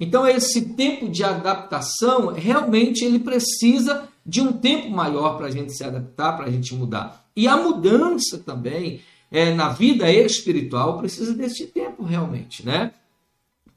Então, 0.00 0.26
esse 0.26 0.74
tempo 0.74 1.08
de 1.08 1.24
adaptação, 1.24 2.28
realmente, 2.28 3.04
ele 3.04 3.18
precisa 3.18 4.08
de 4.24 4.40
um 4.40 4.52
tempo 4.52 4.90
maior 4.90 5.36
para 5.36 5.46
a 5.46 5.50
gente 5.50 5.72
se 5.72 5.82
adaptar, 5.82 6.36
para 6.36 6.46
a 6.46 6.50
gente 6.50 6.74
mudar. 6.74 7.24
E 7.34 7.48
a 7.48 7.56
mudança 7.56 8.38
também 8.38 9.00
é, 9.30 9.52
na 9.54 9.70
vida 9.70 10.10
espiritual 10.12 10.98
precisa 10.98 11.34
desse 11.34 11.66
tempo, 11.66 12.04
realmente, 12.04 12.64
né? 12.64 12.92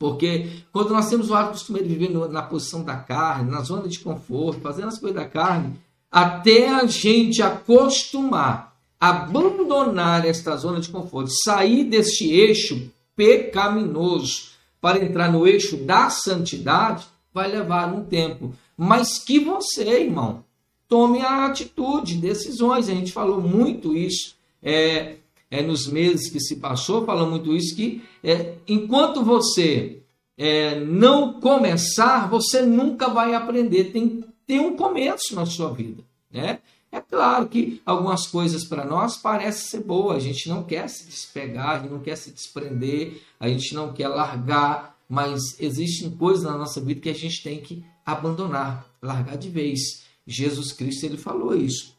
Porque 0.01 0.63
quando 0.71 0.89
nós 0.89 1.07
temos 1.07 1.29
o 1.29 1.35
hábito 1.35 1.63
de 1.63 1.83
viver 1.83 2.09
na 2.09 2.41
posição 2.41 2.83
da 2.83 2.95
carne, 2.95 3.51
na 3.51 3.61
zona 3.61 3.87
de 3.87 3.99
conforto, 3.99 4.59
fazendo 4.59 4.87
as 4.87 4.97
coisas 4.97 5.15
da 5.15 5.29
carne, 5.29 5.75
até 6.11 6.69
a 6.69 6.87
gente 6.87 7.39
acostumar, 7.43 8.75
abandonar 8.99 10.25
esta 10.25 10.55
zona 10.57 10.79
de 10.79 10.89
conforto, 10.89 11.29
sair 11.43 11.83
deste 11.83 12.27
eixo 12.31 12.89
pecaminoso 13.15 14.49
para 14.81 15.05
entrar 15.05 15.31
no 15.31 15.45
eixo 15.45 15.77
da 15.77 16.09
santidade, 16.09 17.05
vai 17.31 17.51
levar 17.51 17.93
um 17.93 18.03
tempo. 18.03 18.55
Mas 18.75 19.19
que 19.19 19.37
você, 19.39 20.01
irmão, 20.05 20.43
tome 20.89 21.21
a 21.21 21.45
atitude, 21.45 22.15
decisões. 22.15 22.89
A 22.89 22.93
gente 22.93 23.11
falou 23.11 23.39
muito 23.39 23.95
isso 23.95 24.35
é, 24.63 25.17
é 25.51 25.61
nos 25.61 25.85
meses 25.85 26.31
que 26.31 26.39
se 26.39 26.55
passou, 26.55 27.05
falou 27.05 27.29
muito 27.29 27.53
isso, 27.53 27.75
que 27.75 28.01
é, 28.23 28.55
enquanto 28.65 29.21
você 29.21 30.01
é, 30.37 30.79
não 30.79 31.41
começar, 31.41 32.29
você 32.29 32.61
nunca 32.61 33.09
vai 33.09 33.35
aprender. 33.35 33.91
Tem, 33.91 34.23
tem 34.47 34.59
um 34.61 34.77
começo 34.77 35.35
na 35.35 35.45
sua 35.45 35.73
vida. 35.73 36.03
Né? 36.31 36.59
É 36.89 37.01
claro 37.01 37.49
que 37.49 37.81
algumas 37.85 38.27
coisas 38.27 38.63
para 38.63 38.85
nós 38.85 39.17
parecem 39.17 39.69
ser 39.69 39.85
boas, 39.85 40.23
a 40.23 40.27
gente 40.27 40.47
não 40.47 40.63
quer 40.63 40.89
se 40.89 41.05
despegar, 41.05 41.71
a 41.71 41.79
gente 41.79 41.91
não 41.91 41.99
quer 41.99 42.15
se 42.15 42.31
desprender, 42.31 43.21
a 43.37 43.49
gente 43.49 43.75
não 43.75 43.91
quer 43.91 44.07
largar, 44.07 44.97
mas 45.07 45.59
existem 45.59 46.09
coisas 46.11 46.43
na 46.43 46.57
nossa 46.57 46.79
vida 46.79 47.01
que 47.01 47.09
a 47.09 47.13
gente 47.13 47.43
tem 47.43 47.59
que 47.59 47.83
abandonar, 48.05 48.87
largar 49.01 49.37
de 49.37 49.49
vez. 49.49 50.03
Jesus 50.25 50.71
Cristo 50.71 51.05
ele 51.05 51.17
falou 51.17 51.53
isso. 51.53 51.95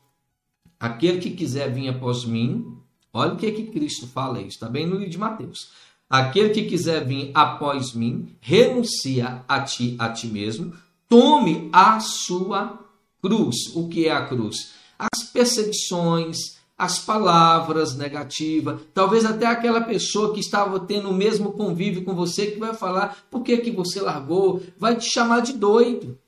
Aquele 0.80 1.20
que 1.20 1.30
quiser 1.30 1.72
vir 1.72 1.88
após 1.88 2.24
mim, 2.24 2.81
olha 3.12 3.34
o 3.34 3.36
que 3.36 3.50
que 3.52 3.64
Cristo 3.64 4.06
fala 4.06 4.40
isso, 4.40 4.50
está 4.50 4.68
bem 4.68 4.86
no 4.86 4.96
livro 4.96 5.10
de 5.10 5.18
Mateus. 5.18 5.70
Aquele 6.08 6.50
que 6.50 6.64
quiser 6.64 7.06
vir 7.06 7.30
após 7.32 7.94
mim, 7.94 8.36
renuncia 8.40 9.42
a 9.48 9.60
ti, 9.60 9.96
a 9.98 10.10
ti 10.10 10.26
mesmo, 10.26 10.74
tome 11.08 11.70
a 11.72 12.00
sua 12.00 12.78
cruz. 13.22 13.74
O 13.74 13.88
que 13.88 14.06
é 14.06 14.12
a 14.12 14.26
cruz? 14.26 14.72
As 14.98 15.22
perseguições, 15.22 16.58
as 16.76 16.98
palavras 16.98 17.96
negativas, 17.96 18.80
talvez 18.92 19.24
até 19.24 19.46
aquela 19.46 19.80
pessoa 19.80 20.34
que 20.34 20.40
estava 20.40 20.80
tendo 20.80 21.08
o 21.10 21.14
mesmo 21.14 21.52
convívio 21.52 22.04
com 22.04 22.14
você 22.14 22.48
que 22.48 22.58
vai 22.58 22.74
falar 22.74 23.24
por 23.30 23.42
que, 23.42 23.56
que 23.58 23.70
você 23.70 24.00
largou, 24.00 24.60
vai 24.76 24.96
te 24.96 25.08
chamar 25.08 25.40
de 25.40 25.52
doido. 25.52 26.18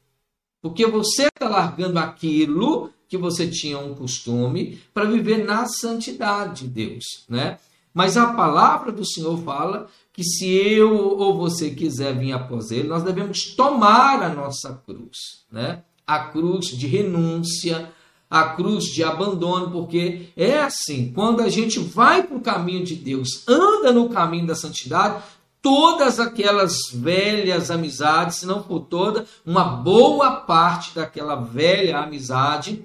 Porque 0.63 0.87
você 0.87 1.25
está 1.27 1.49
largando 1.49 1.99
aquilo 1.99 2.91
que 3.09 3.17
você 3.17 3.47
tinha 3.47 3.79
um 3.79 3.95
costume 3.95 4.81
para 4.93 5.05
viver 5.05 5.45
na 5.45 5.67
santidade 5.67 6.63
de 6.63 6.69
Deus, 6.69 7.05
né? 7.29 7.59
Mas 7.93 8.17
a 8.17 8.33
palavra 8.33 8.91
do 8.91 9.07
Senhor 9.07 9.39
fala 9.45 9.87
que 10.13 10.25
se 10.25 10.49
eu 10.49 10.97
ou 10.97 11.37
você 11.37 11.71
quiser 11.71 12.17
vir 12.17 12.33
após 12.33 12.71
ele, 12.71 12.89
nós 12.89 13.03
devemos 13.03 13.55
tomar 13.55 14.23
a 14.23 14.29
nossa 14.29 14.81
cruz, 14.85 15.45
né? 15.51 15.83
A 16.07 16.21
cruz 16.21 16.67
de 16.67 16.87
renúncia, 16.87 17.93
a 18.29 18.49
cruz 18.51 18.87
de 18.87 19.05
abandono, 19.05 19.71
porque 19.71 20.29
é 20.37 20.59
assim, 20.59 21.13
quando 21.13 21.41
a 21.41 21.49
gente 21.49 21.79
vai 21.79 22.23
para 22.23 22.37
o 22.37 22.41
caminho 22.41 22.85
de 22.85 22.97
Deus, 22.97 23.47
anda 23.47 23.93
no 23.93 24.09
caminho 24.09 24.47
da 24.47 24.57
santidade, 24.57 25.23
todas 25.63 26.21
aquelas 26.21 26.91
velhas 26.93 27.71
amizades, 27.71 28.39
se 28.39 28.47
não 28.47 28.63
for 28.63 28.81
toda, 28.81 29.25
uma 29.47 29.65
boa 29.65 30.33
parte 30.33 30.95
daquela 30.95 31.37
velha 31.37 31.99
amizade 31.99 32.85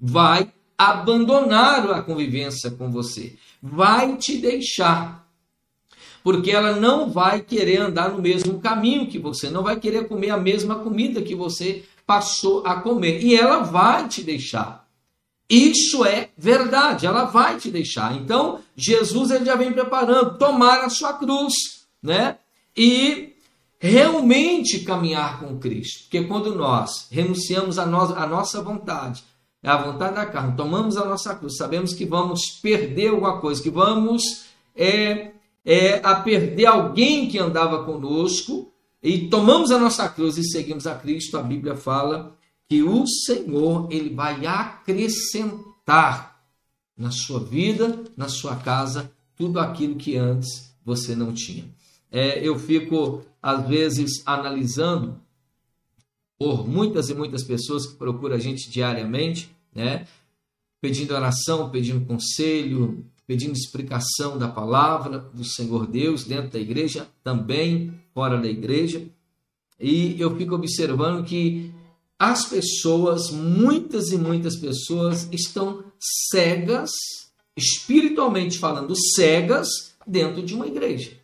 vai 0.00 0.52
abandonar 0.76 1.90
a 1.90 2.02
convivência 2.02 2.70
com 2.70 2.90
você, 2.90 3.36
vai 3.62 4.16
te 4.16 4.38
deixar. 4.38 5.24
Porque 6.22 6.50
ela 6.50 6.72
não 6.76 7.10
vai 7.10 7.40
querer 7.40 7.80
andar 7.82 8.10
no 8.10 8.22
mesmo 8.22 8.58
caminho 8.58 9.06
que 9.06 9.18
você, 9.18 9.50
não 9.50 9.62
vai 9.62 9.78
querer 9.78 10.08
comer 10.08 10.30
a 10.30 10.38
mesma 10.38 10.76
comida 10.76 11.20
que 11.20 11.34
você 11.34 11.84
passou 12.06 12.66
a 12.66 12.80
comer. 12.80 13.22
E 13.22 13.36
ela 13.36 13.58
vai 13.58 14.08
te 14.08 14.22
deixar. 14.22 14.84
Isso 15.48 16.04
é 16.04 16.30
verdade, 16.36 17.06
ela 17.06 17.24
vai 17.24 17.58
te 17.58 17.70
deixar. 17.70 18.16
Então, 18.16 18.60
Jesus 18.74 19.30
ele 19.30 19.44
já 19.44 19.54
vem 19.54 19.72
preparando, 19.72 20.38
tomar 20.38 20.80
a 20.80 20.90
sua 20.90 21.12
cruz, 21.12 21.52
né? 22.02 22.38
E 22.76 23.34
realmente 23.78 24.80
caminhar 24.80 25.40
com 25.40 25.58
Cristo. 25.58 26.04
Porque 26.04 26.22
quando 26.22 26.54
nós 26.54 27.06
renunciamos 27.10 27.78
a, 27.78 27.84
nós, 27.84 28.10
a 28.10 28.26
nossa 28.26 28.62
vontade, 28.62 29.22
a 29.70 29.76
vontade 29.76 30.14
da 30.14 30.26
carne, 30.26 30.56
tomamos 30.56 30.96
a 30.96 31.04
nossa 31.04 31.34
cruz, 31.34 31.56
sabemos 31.56 31.94
que 31.94 32.04
vamos 32.04 32.50
perder 32.62 33.08
alguma 33.08 33.40
coisa, 33.40 33.62
que 33.62 33.70
vamos 33.70 34.44
é, 34.76 35.32
é, 35.64 36.00
a 36.02 36.16
perder 36.16 36.66
alguém 36.66 37.28
que 37.28 37.38
andava 37.38 37.84
conosco, 37.84 38.70
e 39.02 39.28
tomamos 39.28 39.70
a 39.70 39.78
nossa 39.78 40.08
cruz 40.08 40.38
e 40.38 40.44
seguimos 40.44 40.86
a 40.86 40.94
Cristo, 40.94 41.36
a 41.36 41.42
Bíblia 41.42 41.76
fala 41.76 42.36
que 42.68 42.82
o 42.82 43.06
Senhor 43.06 43.88
ele 43.90 44.14
vai 44.14 44.46
acrescentar 44.46 46.40
na 46.96 47.10
sua 47.10 47.40
vida, 47.40 48.02
na 48.16 48.28
sua 48.28 48.56
casa, 48.56 49.10
tudo 49.36 49.60
aquilo 49.60 49.96
que 49.96 50.16
antes 50.16 50.74
você 50.84 51.14
não 51.14 51.32
tinha. 51.32 51.64
É, 52.10 52.46
eu 52.46 52.58
fico, 52.58 53.22
às 53.42 53.66
vezes, 53.68 54.22
analisando 54.24 55.20
por 56.38 56.66
muitas 56.66 57.08
e 57.08 57.14
muitas 57.14 57.42
pessoas 57.42 57.86
que 57.86 57.96
procuram 57.96 58.36
a 58.36 58.38
gente 58.38 58.70
diariamente, 58.70 59.53
né? 59.74 60.06
pedindo 60.80 61.14
oração, 61.14 61.70
pedindo 61.70 62.04
conselho, 62.04 63.06
pedindo 63.26 63.54
explicação 63.54 64.36
da 64.36 64.48
palavra 64.48 65.18
do 65.18 65.42
Senhor 65.42 65.86
Deus 65.86 66.24
dentro 66.24 66.50
da 66.50 66.58
igreja, 66.58 67.08
também 67.22 67.98
fora 68.12 68.38
da 68.38 68.48
igreja. 68.48 69.02
E 69.80 70.20
eu 70.20 70.36
fico 70.36 70.54
observando 70.54 71.24
que 71.24 71.72
as 72.18 72.44
pessoas, 72.46 73.30
muitas 73.30 74.12
e 74.12 74.18
muitas 74.18 74.56
pessoas, 74.56 75.26
estão 75.32 75.84
cegas, 76.30 76.90
espiritualmente 77.56 78.58
falando, 78.58 78.94
cegas 78.94 79.94
dentro 80.06 80.42
de 80.42 80.54
uma 80.54 80.66
igreja. 80.66 81.18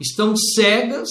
Estão 0.00 0.36
cegas, 0.36 1.08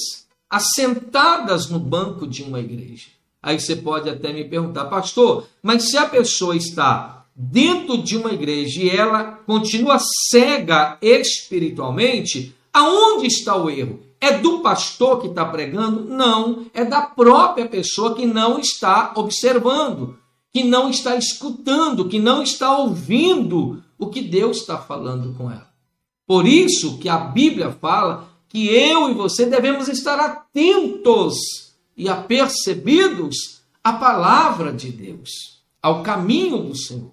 assentadas 0.50 1.70
no 1.70 1.80
banco 1.80 2.28
de 2.28 2.43
uma 2.43 2.60
igreja. 2.60 3.16
Aí 3.48 3.62
você 3.62 3.78
pode 3.78 4.10
até 4.10 4.34
me 4.34 4.44
perguntar, 4.44 4.88
pastor, 4.88 5.48
mas 5.64 5.90
se 5.90 5.96
a 5.96 6.06
pessoa 6.06 6.54
está 6.54 7.24
dentro 7.34 7.98
de 7.98 8.18
uma 8.18 8.34
igreja 8.34 8.84
e 8.84 8.90
ela 8.90 9.40
continua 9.48 9.98
cega 10.30 10.98
espiritualmente, 11.02 12.54
aonde 12.74 13.28
está 13.28 13.56
o 13.56 13.70
erro? 13.70 14.02
É 14.20 14.38
do 14.38 14.60
pastor 14.60 15.22
que 15.22 15.28
está 15.28 15.46
pregando? 15.46 16.04
Não, 16.04 16.66
é 16.74 16.84
da 16.84 17.04
própria 17.04 17.66
pessoa 17.66 18.14
que 18.14 18.26
não 18.26 18.60
está 18.60 19.14
observando, 19.16 20.20
que 20.52 20.66
não 20.66 20.90
está 20.90 21.16
escutando, 21.16 22.10
que 22.10 22.20
não 22.20 22.44
está 22.44 22.78
ouvindo 22.78 23.82
o 23.98 24.08
que 24.08 24.20
Deus 24.20 24.58
está 24.58 24.78
falando 24.78 25.34
com 25.38 25.50
ela. 25.50 25.70
Por 26.28 26.46
isso 26.46 26.98
que 26.98 27.08
a 27.08 27.18
Bíblia 27.18 27.72
fala 27.72 28.28
que 28.50 28.68
eu 28.68 29.10
e 29.10 29.14
você 29.14 29.46
devemos 29.46 29.88
estar 29.88 30.20
atentos 30.20 31.66
e 31.98 32.08
apercebidos 32.08 33.62
à 33.84 33.94
palavra 33.94 34.72
de 34.72 34.92
Deus, 34.92 35.62
ao 35.82 36.04
caminho 36.04 36.60
do 36.60 36.78
Senhor. 36.78 37.12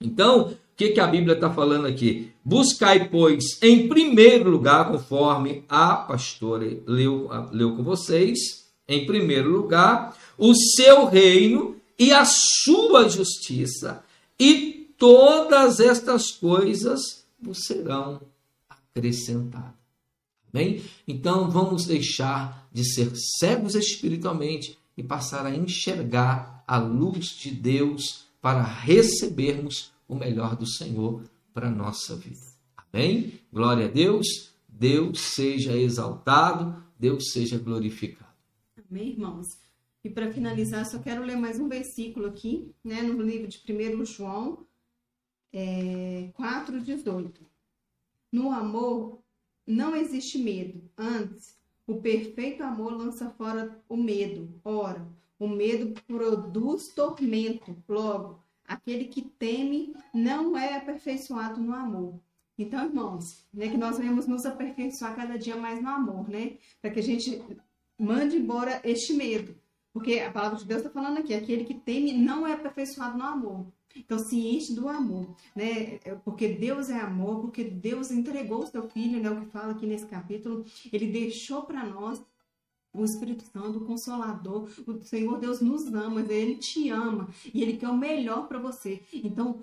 Então, 0.00 0.48
o 0.48 0.56
que, 0.74 0.88
que 0.88 1.00
a 1.00 1.06
Bíblia 1.06 1.34
está 1.34 1.52
falando 1.52 1.86
aqui? 1.86 2.32
Buscai, 2.42 3.10
pois, 3.10 3.60
em 3.62 3.86
primeiro 3.86 4.48
lugar, 4.48 4.90
conforme 4.90 5.64
a 5.68 5.94
pastora 5.94 6.80
leu, 6.86 7.28
leu 7.52 7.76
com 7.76 7.82
vocês, 7.82 8.70
em 8.88 9.04
primeiro 9.04 9.50
lugar, 9.50 10.16
o 10.38 10.54
seu 10.54 11.04
reino 11.04 11.76
e 11.98 12.12
a 12.12 12.24
sua 12.24 13.08
justiça, 13.08 14.02
e 14.38 14.90
todas 14.96 15.80
estas 15.80 16.30
coisas 16.30 17.26
vos 17.38 17.66
serão 17.66 18.22
acrescentadas. 18.68 19.78
Bem, 20.52 20.82
então 21.06 21.50
vamos 21.50 21.84
deixar 21.84 22.59
de 22.72 22.84
ser 22.84 23.10
cegos 23.38 23.74
espiritualmente 23.74 24.78
e 24.96 25.02
passar 25.02 25.46
a 25.46 25.54
enxergar 25.54 26.62
a 26.66 26.78
luz 26.78 27.28
de 27.28 27.50
Deus 27.50 28.26
para 28.40 28.62
recebermos 28.62 29.92
o 30.08 30.14
melhor 30.14 30.56
do 30.56 30.66
Senhor 30.66 31.22
para 31.52 31.68
a 31.68 31.70
nossa 31.70 32.16
vida. 32.16 32.40
Amém? 32.76 33.40
Glória 33.52 33.86
a 33.86 33.88
Deus. 33.88 34.50
Deus 34.68 35.20
seja 35.20 35.76
exaltado, 35.76 36.82
Deus 36.98 37.32
seja 37.32 37.58
glorificado. 37.58 38.30
Amém, 38.90 39.10
irmãos? 39.10 39.46
E 40.02 40.08
para 40.08 40.32
finalizar, 40.32 40.86
só 40.86 40.98
quero 40.98 41.22
ler 41.22 41.36
mais 41.36 41.60
um 41.60 41.68
versículo 41.68 42.26
aqui, 42.26 42.74
né, 42.82 43.02
no 43.02 43.20
livro 43.20 43.46
de 43.46 43.60
1 43.70 44.04
João 44.06 44.66
é, 45.52 46.30
4,18. 46.38 47.40
No 48.32 48.50
amor 48.50 49.22
não 49.66 49.94
existe 49.94 50.38
medo, 50.38 50.82
antes, 50.96 51.59
o 51.90 52.00
perfeito 52.00 52.62
amor 52.62 52.92
lança 52.92 53.30
fora 53.30 53.76
o 53.88 53.96
medo. 53.96 54.48
Ora, 54.64 55.04
o 55.38 55.48
medo 55.48 56.00
produz 56.06 56.88
tormento. 56.94 57.76
Logo, 57.88 58.38
aquele 58.64 59.06
que 59.06 59.22
teme 59.22 59.94
não 60.14 60.56
é 60.56 60.76
aperfeiçoado 60.76 61.60
no 61.60 61.74
amor. 61.74 62.20
Então, 62.56 62.84
irmãos, 62.84 63.44
né, 63.52 63.68
que 63.68 63.76
nós 63.76 63.98
vamos 63.98 64.26
nos 64.26 64.46
aperfeiçoar 64.46 65.16
cada 65.16 65.36
dia 65.36 65.56
mais 65.56 65.82
no 65.82 65.88
amor, 65.88 66.28
né? 66.28 66.58
Para 66.80 66.90
que 66.90 67.00
a 67.00 67.02
gente 67.02 67.42
mande 67.98 68.36
embora 68.36 68.80
este 68.84 69.14
medo. 69.14 69.56
Porque 69.92 70.20
a 70.20 70.30
palavra 70.30 70.58
de 70.58 70.66
Deus 70.66 70.82
está 70.82 70.92
falando 70.92 71.18
aqui, 71.18 71.34
aquele 71.34 71.64
que 71.64 71.74
teme 71.74 72.12
não 72.12 72.46
é 72.46 72.52
aperfeiçoado 72.52 73.18
no 73.18 73.24
amor. 73.24 73.66
Então, 73.94 74.18
se 74.18 74.36
enche 74.38 74.74
do 74.74 74.88
amor, 74.88 75.34
né? 75.54 75.98
É, 76.04 76.14
porque 76.24 76.48
Deus 76.48 76.88
é 76.90 77.00
amor, 77.00 77.40
porque 77.40 77.64
Deus 77.64 78.10
entregou 78.10 78.62
o 78.62 78.66
seu 78.66 78.88
filho, 78.88 79.20
né? 79.20 79.30
O 79.30 79.40
que 79.40 79.50
fala 79.50 79.72
aqui 79.72 79.86
nesse 79.86 80.06
capítulo, 80.06 80.64
ele 80.92 81.06
deixou 81.06 81.62
para 81.62 81.84
nós 81.84 82.22
o 82.92 83.04
Espírito 83.04 83.44
Santo, 83.44 83.78
o 83.78 83.84
Consolador, 83.84 84.68
o 84.86 85.02
Senhor 85.02 85.38
Deus 85.38 85.60
nos 85.60 85.86
ama, 85.94 86.20
Ele 86.22 86.56
te 86.56 86.90
ama 86.90 87.28
e 87.54 87.62
Ele 87.62 87.76
quer 87.76 87.88
o 87.88 87.96
melhor 87.96 88.48
para 88.48 88.58
você. 88.58 89.00
Então, 89.12 89.62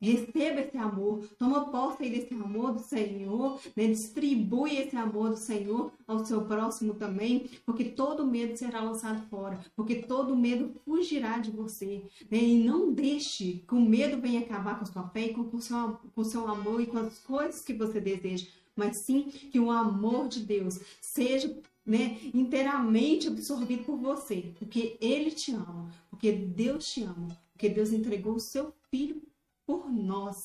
receba 0.00 0.60
esse 0.60 0.78
amor, 0.78 1.24
toma 1.38 1.70
posse 1.70 2.08
desse 2.08 2.32
amor 2.34 2.72
do 2.72 2.80
Senhor, 2.80 3.60
né? 3.76 3.86
distribui 3.86 4.76
esse 4.76 4.96
amor 4.96 5.30
do 5.30 5.36
Senhor 5.36 5.92
ao 6.06 6.24
seu 6.24 6.42
próximo 6.46 6.94
também, 6.94 7.50
porque 7.66 7.84
todo 7.84 8.26
medo 8.26 8.56
será 8.56 8.80
lançado 8.80 9.22
fora, 9.28 9.60
porque 9.76 9.96
todo 9.96 10.36
medo 10.36 10.72
fugirá 10.84 11.38
de 11.38 11.50
você. 11.50 12.02
Né? 12.30 12.38
E 12.38 12.64
não 12.64 12.92
deixe 12.92 13.62
que 13.66 13.74
o 13.74 13.80
medo 13.80 14.20
venha 14.20 14.40
acabar 14.40 14.76
com 14.76 14.84
a 14.84 14.86
sua 14.86 15.08
fé, 15.08 15.28
com 15.28 15.42
o 15.42 15.60
seu, 15.60 15.98
com 16.14 16.24
seu 16.24 16.48
amor 16.48 16.80
e 16.80 16.86
com 16.86 16.98
as 16.98 17.18
coisas 17.18 17.62
que 17.62 17.74
você 17.74 18.00
deseja, 18.00 18.46
mas 18.74 18.98
sim 18.98 19.24
que 19.24 19.60
o 19.60 19.70
amor 19.70 20.28
de 20.28 20.40
Deus 20.40 20.80
seja 21.00 21.54
né, 21.84 22.18
inteiramente 22.32 23.28
absorvido 23.28 23.84
por 23.84 23.96
você, 23.96 24.52
porque 24.58 24.96
Ele 25.00 25.30
te 25.30 25.52
ama, 25.52 25.90
porque 26.08 26.32
Deus 26.32 26.86
te 26.92 27.02
ama, 27.02 27.28
porque 27.52 27.68
Deus 27.68 27.92
entregou 27.92 28.34
o 28.34 28.40
seu 28.40 28.72
Filho 28.90 29.22
por 29.70 29.88
nós. 29.88 30.36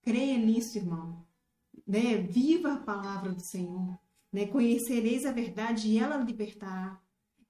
Creia 0.00 0.38
nisso, 0.38 0.78
irmão. 0.78 1.22
Né? 1.86 2.16
Viva 2.16 2.72
a 2.72 2.78
palavra 2.78 3.30
do 3.30 3.42
Senhor. 3.42 3.98
Né? 4.32 4.46
Conhecereis 4.46 5.26
a 5.26 5.32
verdade 5.32 5.88
e 5.88 5.98
ela 5.98 6.16
libertará. 6.16 6.98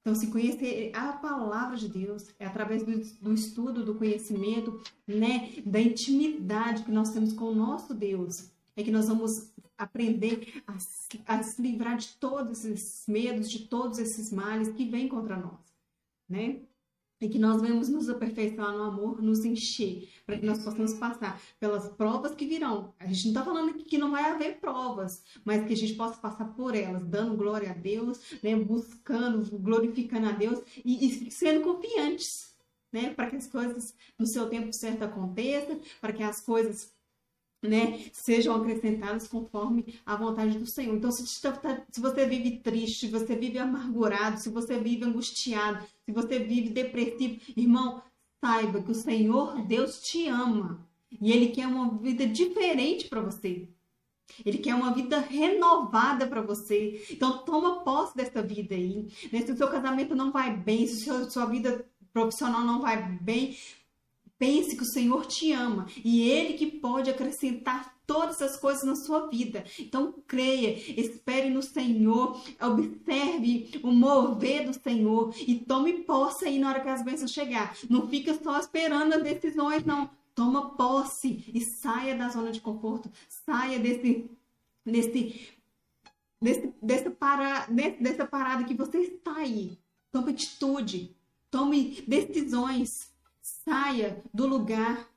Então, 0.01 0.16
se 0.16 0.33
conhecer 0.33 0.90
a 0.92 1.12
palavra 1.12 1.77
de 1.77 1.88
Deus 1.88 2.25
é 2.37 2.45
através 2.45 2.83
do, 2.83 2.99
do, 3.21 3.33
estudo, 3.33 3.85
do 3.85 3.95
conhecimento, 3.95 4.83
né, 5.07 5.62
da 5.64 5.81
intimidade 5.81 6.83
que 6.83 6.90
nós 6.90 7.11
temos 7.11 7.33
com 7.33 7.45
o 7.45 7.55
nosso 7.55 7.95
Deus, 7.95 8.51
é 8.75 8.83
que 8.83 8.90
nós 8.90 9.07
vamos 9.07 9.53
aprender 9.79 10.64
a, 10.66 10.77
a 11.37 11.42
se 11.45 11.62
livrar 11.62 11.97
de 11.97 12.09
todos 12.16 12.64
esses 12.64 13.07
medos, 13.07 13.49
de 13.49 13.68
todos 13.68 14.01
esses 14.01 14.33
males 14.33 14.73
que 14.73 14.85
vêm 14.85 15.09
contra 15.09 15.37
nós, 15.37 15.61
né? 16.29 16.62
E 17.22 17.28
que 17.28 17.38
nós 17.38 17.62
vamos 17.62 17.88
nos 17.88 18.08
aperfeiçoar 18.08 18.76
no 18.76 18.82
amor, 18.82 19.22
nos 19.22 19.44
encher, 19.44 20.08
para 20.26 20.37
que 20.37 20.44
nós 20.44 20.62
possamos 20.62 20.94
passar 20.94 21.40
pelas 21.61 21.88
provas 21.90 22.35
que 22.35 22.46
virão. 22.46 22.92
A 22.98 23.06
gente 23.06 23.26
não 23.26 23.30
está 23.30 23.44
falando 23.44 23.74
que 23.74 23.96
não 23.96 24.11
vai 24.11 24.24
haver 24.24 24.58
provas, 24.58 25.22
mas 25.44 25.64
que 25.64 25.72
a 25.72 25.76
gente 25.76 25.94
possa 25.94 26.18
passar 26.18 26.46
por 26.54 26.74
elas, 26.74 27.06
dando 27.06 27.37
glória 27.37 27.70
a 27.70 27.74
Deus, 27.74 28.20
né, 28.42 28.56
buscando, 28.56 29.56
glorificando 29.58 30.26
a 30.26 30.32
Deus 30.32 30.61
e, 30.85 31.26
e 31.26 31.30
sendo 31.30 31.62
confiantes, 31.62 32.56
né, 32.92 33.14
para 33.14 33.30
que 33.30 33.37
as 33.37 33.46
coisas 33.46 33.94
no 34.18 34.26
seu 34.26 34.48
tempo 34.48 34.72
certo 34.72 35.04
aconteçam, 35.04 35.80
para 36.00 36.12
que 36.12 36.24
as 36.24 36.40
coisas 36.40 36.92
né, 37.62 38.07
sejam 38.12 38.57
acrescentadas 38.57 39.29
conforme 39.29 39.94
a 40.05 40.16
vontade 40.16 40.59
do 40.59 40.66
Senhor. 40.66 40.96
Então, 40.96 41.12
se, 41.12 41.40
tá, 41.40 41.85
se, 41.90 42.01
você 42.01 42.27
vive 42.27 42.59
triste, 42.59 43.07
se 43.07 43.12
você 43.12 43.37
vive 43.37 43.59
amargurado, 43.59 44.40
se 44.40 44.51
você 44.51 44.79
vive 44.79 45.05
angustiado, 45.05 45.85
se 46.05 46.12
você 46.12 46.40
vive 46.40 46.70
depressivo, 46.70 47.40
irmão, 47.57 48.03
saiba 48.44 48.83
que 48.83 48.90
o 48.90 48.94
Senhor 48.94 49.64
Deus 49.66 50.01
te 50.01 50.27
ama 50.27 50.85
e 51.20 51.31
Ele 51.31 51.48
quer 51.48 51.66
uma 51.66 51.96
vida 51.98 52.27
diferente 52.27 53.09
para 53.09 53.20
você. 53.20 53.68
Ele 54.44 54.59
quer 54.59 54.75
uma 54.75 54.94
vida 54.94 55.18
renovada 55.18 56.27
para 56.27 56.40
você. 56.40 57.05
Então, 57.11 57.44
toma 57.44 57.85
posse 57.85 58.16
dessa 58.16 58.42
vida 58.42 58.75
aí. 58.75 59.09
Né? 59.31 59.42
Se 59.42 59.53
o 59.53 59.57
seu 59.57 59.68
casamento 59.68 60.14
não 60.14 60.33
vai 60.33 60.57
bem, 60.57 60.87
se 60.87 61.09
a 61.11 61.29
sua 61.29 61.44
vida 61.46 61.85
profissional 62.12 62.62
não 62.62 62.81
vai 62.81 63.03
bem, 63.20 63.57
Pense 64.42 64.74
que 64.74 64.83
o 64.83 64.92
Senhor 64.92 65.24
te 65.24 65.52
ama 65.52 65.87
e 66.05 66.28
Ele 66.28 66.55
que 66.55 66.66
pode 66.66 67.09
acrescentar 67.09 67.96
todas 68.05 68.42
as 68.42 68.57
coisas 68.57 68.83
na 68.83 68.96
sua 68.96 69.28
vida. 69.28 69.64
Então 69.78 70.12
creia, 70.26 70.76
espere 71.00 71.48
no 71.48 71.62
Senhor, 71.62 72.42
observe 72.61 73.78
o 73.85 73.92
mover 73.92 74.66
do 74.66 74.74
Senhor 74.74 75.33
e 75.46 75.61
tome 75.61 76.02
posse 76.02 76.46
aí 76.46 76.59
na 76.59 76.70
hora 76.70 76.81
que 76.81 76.88
as 76.88 77.05
bênçãos 77.05 77.31
chegar. 77.31 77.76
Não 77.88 78.09
fica 78.09 78.35
só 78.35 78.59
esperando 78.59 79.12
as 79.12 79.22
decisões, 79.22 79.85
não. 79.85 80.11
Toma 80.35 80.70
posse 80.70 81.44
e 81.55 81.61
saia 81.61 82.16
da 82.16 82.28
zona 82.28 82.50
de 82.50 82.61
conforto, 82.61 83.09
saia 83.28 83.78
desse, 83.78 84.28
desse, 84.85 85.52
desse, 86.40 86.74
dessa, 86.83 87.11
para, 87.12 87.66
desse, 87.66 88.02
dessa 88.02 88.26
parada 88.26 88.64
que 88.64 88.74
você 88.74 88.98
está 89.02 89.37
aí. 89.37 89.78
Tome 90.11 90.33
atitude, 90.33 91.14
tome 91.48 92.02
decisões 92.09 93.12
Saia 93.42 94.22
do 94.33 94.46
lugar. 94.46 95.09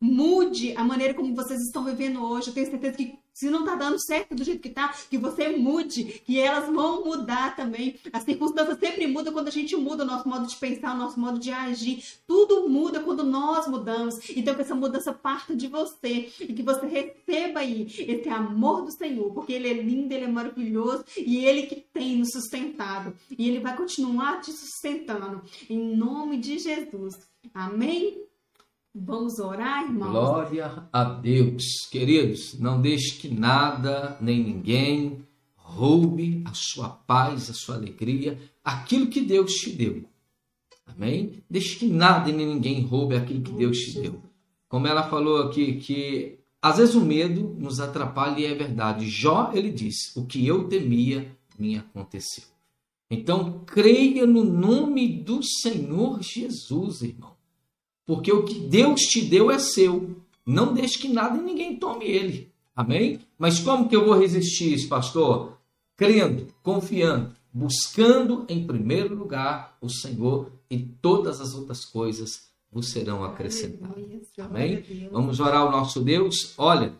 Mude 0.00 0.76
a 0.76 0.84
maneira 0.84 1.14
como 1.14 1.34
vocês 1.34 1.60
estão 1.60 1.84
vivendo 1.84 2.24
hoje. 2.24 2.48
Eu 2.48 2.54
tenho 2.54 2.70
certeza 2.70 2.96
que 2.96 3.18
se 3.32 3.48
não 3.48 3.60
está 3.60 3.74
dando 3.74 3.98
certo 3.98 4.34
do 4.34 4.44
jeito 4.44 4.60
que 4.60 4.68
está, 4.68 4.88
que 4.88 5.16
você 5.16 5.56
mude, 5.56 6.04
que 6.24 6.38
elas 6.38 6.66
vão 6.66 7.04
mudar 7.04 7.56
também. 7.56 7.98
As 8.12 8.24
circunstâncias 8.24 8.78
sempre 8.78 9.06
mudam 9.06 9.32
quando 9.32 9.48
a 9.48 9.52
gente 9.52 9.74
muda 9.74 10.04
o 10.04 10.06
nosso 10.06 10.28
modo 10.28 10.46
de 10.46 10.56
pensar, 10.56 10.94
o 10.94 10.98
nosso 10.98 11.18
modo 11.18 11.38
de 11.38 11.50
agir. 11.50 12.04
Tudo 12.26 12.68
muda 12.68 13.00
quando 13.00 13.24
nós 13.24 13.66
mudamos. 13.66 14.14
Então, 14.36 14.54
que 14.54 14.60
essa 14.60 14.74
mudança 14.74 15.12
parta 15.12 15.56
de 15.56 15.66
você 15.66 16.30
e 16.40 16.52
que 16.52 16.62
você 16.62 16.86
receba 16.86 17.60
aí 17.60 17.86
esse 17.98 18.28
amor 18.28 18.84
do 18.84 18.92
Senhor, 18.92 19.32
porque 19.32 19.52
Ele 19.52 19.68
é 19.68 19.74
lindo, 19.74 20.12
Ele 20.12 20.24
é 20.24 20.28
maravilhoso 20.28 21.04
e 21.16 21.44
Ele 21.44 21.66
que 21.66 21.76
tem 21.76 22.18
nos 22.18 22.30
sustentado. 22.32 23.14
E 23.30 23.48
Ele 23.48 23.60
vai 23.60 23.76
continuar 23.76 24.40
te 24.40 24.52
sustentando. 24.52 25.42
Em 25.70 25.96
nome 25.96 26.38
de 26.38 26.58
Jesus. 26.58 27.31
Amém? 27.54 28.22
Vamos 28.94 29.38
orar, 29.38 29.84
irmãos? 29.84 30.10
Glória 30.10 30.88
a 30.92 31.04
Deus. 31.04 31.86
Queridos, 31.90 32.58
não 32.58 32.80
deixe 32.80 33.16
que 33.16 33.28
nada 33.28 34.16
nem 34.20 34.42
ninguém 34.42 35.26
roube 35.56 36.42
a 36.44 36.52
sua 36.52 36.90
paz, 36.90 37.48
a 37.48 37.54
sua 37.54 37.76
alegria, 37.76 38.38
aquilo 38.62 39.06
que 39.06 39.20
Deus 39.20 39.52
te 39.54 39.70
deu. 39.70 40.04
Amém? 40.86 41.42
Deixe 41.48 41.76
que 41.76 41.86
nada 41.86 42.30
nem 42.30 42.46
ninguém 42.46 42.82
roube 42.82 43.16
aquilo 43.16 43.42
que 43.42 43.52
Deus 43.52 43.78
te 43.78 44.00
deu. 44.00 44.22
Como 44.68 44.86
ela 44.86 45.08
falou 45.08 45.42
aqui, 45.42 45.76
que 45.76 46.38
às 46.60 46.76
vezes 46.76 46.94
o 46.94 47.00
medo 47.00 47.56
nos 47.58 47.80
atrapalha 47.80 48.38
e 48.38 48.44
é 48.44 48.54
verdade. 48.54 49.08
Jó, 49.08 49.50
ele 49.54 49.70
disse: 49.70 50.18
O 50.18 50.26
que 50.26 50.46
eu 50.46 50.68
temia 50.68 51.36
me 51.58 51.76
aconteceu. 51.76 52.51
Então, 53.12 53.60
creia 53.66 54.26
no 54.26 54.42
nome 54.42 55.06
do 55.06 55.42
Senhor 55.42 56.22
Jesus, 56.22 57.02
irmão. 57.02 57.36
Porque 58.06 58.32
o 58.32 58.42
que 58.42 58.58
Deus 58.58 59.02
te 59.02 59.20
deu 59.20 59.50
é 59.50 59.58
seu. 59.58 60.16
Não 60.46 60.72
deixe 60.72 60.98
que 60.98 61.08
nada 61.08 61.36
e 61.36 61.42
ninguém 61.42 61.76
tome 61.76 62.06
ele. 62.06 62.50
Amém? 62.74 63.20
Mas 63.38 63.60
como 63.60 63.86
que 63.86 63.94
eu 63.94 64.06
vou 64.06 64.18
resistir 64.18 64.72
isso, 64.72 64.88
pastor? 64.88 65.58
Crendo, 65.94 66.46
confiando, 66.62 67.36
buscando 67.52 68.46
em 68.48 68.66
primeiro 68.66 69.14
lugar 69.14 69.76
o 69.82 69.90
Senhor 69.90 70.50
e 70.70 70.78
todas 70.78 71.38
as 71.38 71.52
outras 71.52 71.84
coisas 71.84 72.50
vos 72.70 72.88
serão 72.88 73.22
acrescentados. 73.22 73.94
Aleluia, 73.94 74.22
Amém? 74.38 75.08
Vamos 75.12 75.38
orar 75.38 75.60
ao 75.60 75.70
nosso 75.70 76.00
Deus. 76.00 76.54
Olha, 76.56 76.94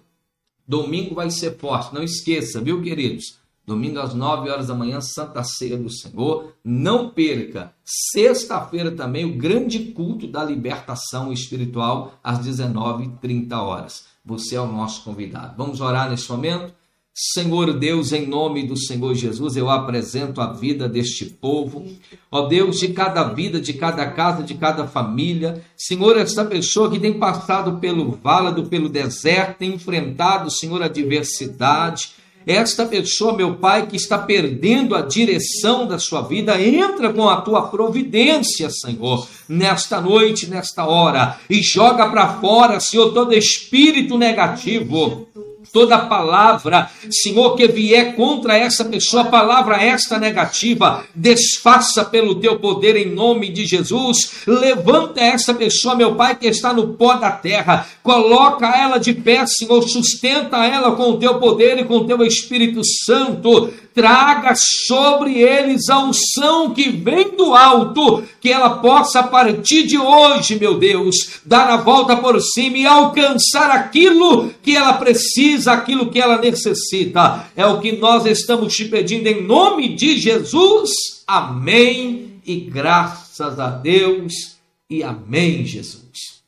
domingo 0.68 1.14
vai 1.14 1.30
ser 1.30 1.56
forte. 1.56 1.94
Não 1.94 2.02
esqueça, 2.02 2.60
viu, 2.60 2.82
queridos? 2.82 3.40
Domingo 3.66 4.00
às 4.00 4.12
9 4.12 4.50
horas 4.50 4.66
da 4.66 4.74
manhã, 4.74 5.00
Santa 5.00 5.42
Ceia 5.44 5.76
do 5.76 5.90
Senhor. 5.90 6.52
Não 6.64 7.10
perca. 7.10 7.72
Sexta-feira 7.84 8.90
também, 8.90 9.24
o 9.24 9.36
grande 9.36 9.78
culto 9.92 10.26
da 10.26 10.44
libertação 10.44 11.32
espiritual, 11.32 12.18
às 12.22 12.40
19h30 12.40 13.52
horas. 13.52 14.04
Você 14.24 14.56
é 14.56 14.60
o 14.60 14.66
nosso 14.66 15.04
convidado. 15.04 15.54
Vamos 15.56 15.80
orar 15.80 16.10
nesse 16.10 16.30
momento? 16.30 16.72
Senhor 17.14 17.78
Deus, 17.78 18.10
em 18.12 18.26
nome 18.26 18.66
do 18.66 18.74
Senhor 18.74 19.14
Jesus, 19.14 19.54
eu 19.54 19.68
apresento 19.68 20.40
a 20.40 20.50
vida 20.50 20.88
deste 20.88 21.26
povo. 21.26 21.86
Ó 22.30 22.46
Deus, 22.48 22.78
de 22.78 22.88
cada 22.88 23.24
vida, 23.24 23.60
de 23.60 23.74
cada 23.74 24.10
casa, 24.12 24.42
de 24.42 24.54
cada 24.54 24.86
família. 24.86 25.62
Senhor, 25.76 26.16
essa 26.16 26.42
pessoa 26.42 26.90
que 26.90 26.98
tem 26.98 27.18
passado 27.18 27.78
pelo 27.80 28.12
válido, 28.12 28.66
pelo 28.66 28.88
deserto, 28.88 29.58
tem 29.58 29.74
enfrentado, 29.74 30.50
Senhor, 30.50 30.82
a 30.82 30.88
diversidade. 30.88 32.14
Esta 32.46 32.86
pessoa, 32.86 33.36
meu 33.36 33.54
Pai, 33.54 33.86
que 33.86 33.96
está 33.96 34.18
perdendo 34.18 34.94
a 34.94 35.02
direção 35.02 35.86
da 35.86 35.98
sua 35.98 36.22
vida, 36.22 36.60
entra 36.60 37.12
com 37.12 37.28
a 37.28 37.40
tua 37.40 37.62
providência, 37.62 38.68
Senhor, 38.70 39.26
nesta 39.48 40.00
noite, 40.00 40.48
nesta 40.48 40.84
hora, 40.86 41.38
e 41.48 41.62
joga 41.62 42.08
para 42.08 42.40
fora, 42.40 42.80
Senhor, 42.80 43.12
todo 43.12 43.32
espírito 43.32 44.18
negativo, 44.18 45.28
toda 45.72 45.98
palavra, 45.98 46.90
Senhor, 47.10 47.56
que 47.56 47.66
vier 47.66 48.14
contra 48.14 48.56
essa 48.56 48.84
pessoa, 48.84 49.24
palavra 49.24 49.82
esta 49.82 50.18
negativa, 50.18 51.04
desfaça 51.14 52.04
pelo 52.04 52.34
teu 52.34 52.58
poder 52.58 52.96
em 52.96 53.14
nome 53.14 53.48
de 53.48 53.64
Jesus. 53.64 54.42
Levanta 54.46 55.20
essa 55.20 55.54
pessoa, 55.54 55.94
meu 55.94 56.14
Pai, 56.14 56.36
que 56.36 56.46
está 56.46 56.72
no 56.72 56.88
pó 56.94 57.14
da 57.14 57.30
terra, 57.30 57.86
coloca 58.02 58.66
ela 58.66 58.98
de 58.98 59.14
pé, 59.14 59.44
Senhor, 59.46 59.82
sustenta 59.82 60.64
ela 60.64 60.92
com 60.92 61.10
o 61.10 61.18
teu 61.18 61.38
poder 61.38 61.78
e 61.78 61.84
com 61.84 61.98
o 61.98 62.06
teu 62.06 62.22
Espírito 62.22 62.82
Santo. 62.84 63.72
Traga 63.94 64.54
sobre 64.86 65.38
eles 65.38 65.88
a 65.88 65.98
unção 65.98 66.72
que 66.72 66.88
vem 66.88 67.36
do 67.36 67.54
alto, 67.54 68.22
que 68.40 68.50
ela 68.50 68.78
possa, 68.78 69.20
a 69.20 69.22
partir 69.22 69.86
de 69.86 69.98
hoje, 69.98 70.58
meu 70.58 70.78
Deus, 70.78 71.40
dar 71.44 71.68
a 71.68 71.76
volta 71.76 72.16
por 72.16 72.40
cima 72.40 72.78
e 72.78 72.86
alcançar 72.86 73.70
aquilo 73.70 74.50
que 74.62 74.74
ela 74.74 74.94
precisa, 74.94 75.72
aquilo 75.72 76.10
que 76.10 76.20
ela 76.20 76.38
necessita. 76.38 77.50
É 77.54 77.66
o 77.66 77.80
que 77.80 77.92
nós 77.92 78.24
estamos 78.24 78.74
te 78.74 78.86
pedindo 78.86 79.26
em 79.26 79.42
nome 79.42 79.94
de 79.94 80.18
Jesus. 80.18 80.90
Amém. 81.26 82.40
E 82.46 82.56
graças 82.56 83.60
a 83.60 83.68
Deus. 83.68 84.56
E 84.88 85.02
amém, 85.02 85.64
Jesus. 85.64 86.42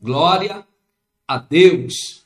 Glória 0.00 0.64
a 1.26 1.38
Deus. 1.38 2.23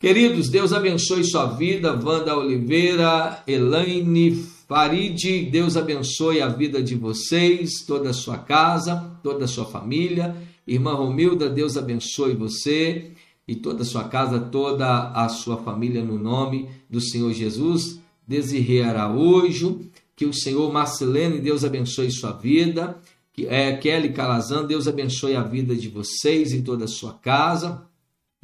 Queridos, 0.00 0.48
Deus 0.48 0.72
abençoe 0.72 1.24
sua 1.24 1.46
vida. 1.46 1.92
Wanda 1.92 2.36
Oliveira, 2.36 3.42
Elaine 3.48 4.32
Faride, 4.68 5.42
Deus 5.46 5.76
abençoe 5.76 6.40
a 6.40 6.48
vida 6.48 6.80
de 6.80 6.94
vocês, 6.94 7.84
toda 7.84 8.10
a 8.10 8.14
sua 8.14 8.38
casa, 8.38 9.18
toda 9.24 9.46
a 9.46 9.48
sua 9.48 9.64
família. 9.64 10.36
Irmã 10.66 10.94
Romilda, 10.94 11.48
Deus 11.48 11.76
abençoe 11.76 12.34
você 12.34 13.10
e 13.46 13.56
toda 13.56 13.82
a 13.82 13.84
sua 13.84 14.04
casa, 14.04 14.38
toda 14.38 15.10
a 15.10 15.28
sua 15.28 15.56
família, 15.56 16.04
no 16.04 16.16
nome 16.18 16.68
do 16.88 17.00
Senhor 17.00 17.32
Jesus. 17.32 17.98
Desirê 18.26 18.82
Araújo, 18.82 19.80
que 20.14 20.26
o 20.26 20.32
Senhor 20.34 20.72
Marcelene, 20.72 21.40
Deus 21.40 21.64
abençoe 21.64 22.10
sua 22.12 22.30
vida. 22.30 22.96
Que- 23.32 23.46
É, 23.46 23.76
Kelly 23.76 24.10
Calazan, 24.12 24.64
Deus 24.64 24.86
abençoe 24.86 25.34
a 25.34 25.42
vida 25.42 25.74
de 25.74 25.88
vocês 25.88 26.52
e 26.52 26.62
toda 26.62 26.84
a 26.84 26.88
sua 26.88 27.14
casa. 27.14 27.82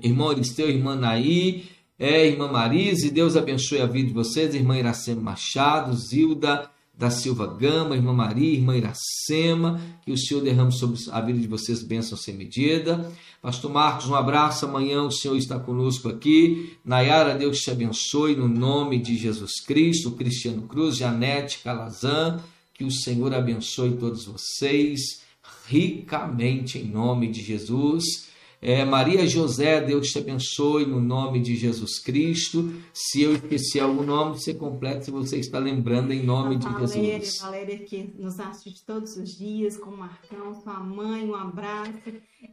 Irmão 0.02 0.30
Aristeu, 0.30 0.68
irmã 0.68 0.96
Naí, 0.96 1.66
é, 1.98 2.26
irmã 2.26 2.50
Marise, 2.50 3.10
Deus 3.10 3.36
abençoe 3.36 3.80
a 3.80 3.86
vida 3.86 4.08
de 4.08 4.14
vocês, 4.14 4.54
irmã 4.54 4.76
Iracema 4.76 5.20
Machado, 5.20 5.96
Zilda 5.96 6.68
da 6.96 7.10
Silva 7.10 7.46
Gama, 7.46 7.96
irmã 7.96 8.12
Maria, 8.12 8.54
irmã 8.54 8.76
Iracema, 8.76 9.80
que 10.04 10.12
o 10.12 10.18
Senhor 10.18 10.40
derrame 10.42 10.72
sobre 10.72 10.98
a 11.10 11.20
vida 11.20 11.38
de 11.38 11.46
vocês 11.46 11.82
bênção 11.82 12.16
sem 12.16 12.34
medida. 12.34 13.12
Pastor 13.42 13.70
Marcos, 13.70 14.06
um 14.06 14.14
abraço, 14.14 14.64
amanhã 14.64 15.02
o 15.02 15.10
Senhor 15.10 15.36
está 15.36 15.58
conosco 15.58 16.08
aqui. 16.08 16.76
Nayara, 16.84 17.36
Deus 17.36 17.60
te 17.60 17.70
abençoe 17.70 18.36
no 18.36 18.48
nome 18.48 18.98
de 18.98 19.16
Jesus 19.16 19.60
Cristo, 19.60 20.12
Cristiano 20.12 20.62
Cruz, 20.62 20.96
Janete 20.96 21.60
Calazan, 21.60 22.40
que 22.72 22.84
o 22.84 22.90
Senhor 22.90 23.32
abençoe 23.34 23.96
todos 23.96 24.24
vocês 24.24 25.22
ricamente 25.66 26.78
em 26.78 26.84
nome 26.84 27.28
de 27.28 27.42
Jesus. 27.42 28.33
É, 28.66 28.82
Maria 28.82 29.26
José, 29.26 29.78
Deus 29.82 30.08
te 30.08 30.18
abençoe 30.18 30.86
no 30.86 30.98
nome 30.98 31.38
de 31.38 31.54
Jesus 31.54 31.98
Cristo. 31.98 32.72
Se 32.94 33.20
eu 33.20 33.34
esqueci 33.34 33.78
algum 33.78 34.02
nome, 34.02 34.40
você 34.40 34.54
completa 34.54 35.02
se 35.02 35.10
você 35.10 35.36
está 35.36 35.58
lembrando 35.58 36.14
em 36.14 36.22
nome 36.22 36.56
de 36.56 36.64
Valéria, 36.64 37.20
Jesus. 37.20 37.40
Valéria 37.42 37.78
que 37.80 38.14
nos 38.18 38.40
assiste 38.40 38.82
todos 38.86 39.18
os 39.18 39.36
dias, 39.36 39.76
com 39.76 39.90
o 39.90 39.98
Marcão, 39.98 40.54
sua 40.62 40.80
mãe, 40.80 41.28
um 41.28 41.34
abraço. 41.34 41.92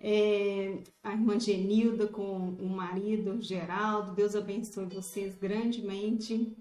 É, 0.02 0.80
a 1.02 1.13
irmã 1.13 1.39
Genilda 1.39 2.08
com 2.08 2.58
o 2.60 2.67
marido 2.67 3.41
Geraldo, 3.41 4.13
Deus 4.13 4.36
abençoe 4.36 4.88
vocês 4.93 5.34
grandemente. 5.39 6.52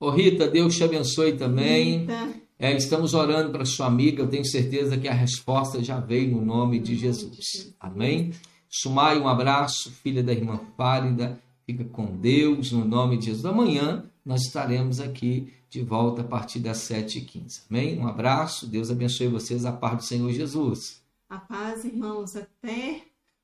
Ô 0.00 0.08
Rita, 0.08 0.48
Deus 0.48 0.74
te 0.74 0.84
abençoe 0.84 1.36
também. 1.36 1.98
Rita, 1.98 2.32
É, 2.58 2.74
estamos 2.74 3.12
orando 3.12 3.52
para 3.52 3.66
sua 3.66 3.86
amiga, 3.86 4.22
eu 4.22 4.28
tenho 4.28 4.44
certeza 4.46 4.96
que 4.96 5.06
a 5.06 5.12
resposta 5.12 5.84
já 5.84 6.00
veio 6.00 6.30
no 6.30 6.42
nome 6.42 6.78
de 6.78 6.96
Jesus. 6.96 7.74
Amém? 7.78 8.32
Sumai, 8.70 9.18
um 9.18 9.26
abraço, 9.26 9.90
filha 9.90 10.22
da 10.22 10.32
irmã 10.32 10.60
Fárida, 10.76 11.40
fica 11.66 11.84
com 11.84 12.16
Deus 12.16 12.70
no 12.70 12.84
nome 12.84 13.18
de 13.18 13.26
Jesus. 13.26 13.44
Amanhã 13.44 14.08
nós 14.24 14.42
estaremos 14.42 15.00
aqui 15.00 15.52
de 15.68 15.82
volta 15.82 16.22
a 16.22 16.24
partir 16.24 16.60
das 16.60 16.78
7h15. 16.78 17.62
Amém? 17.68 17.98
Um 17.98 18.06
abraço, 18.06 18.66
Deus 18.68 18.90
abençoe 18.90 19.26
vocês, 19.28 19.64
a 19.64 19.72
paz 19.72 19.96
do 19.96 20.04
Senhor 20.04 20.30
Jesus. 20.30 21.02
a 21.28 21.38
paz, 21.38 21.84
irmãos, 21.84 22.36
até 22.36 23.02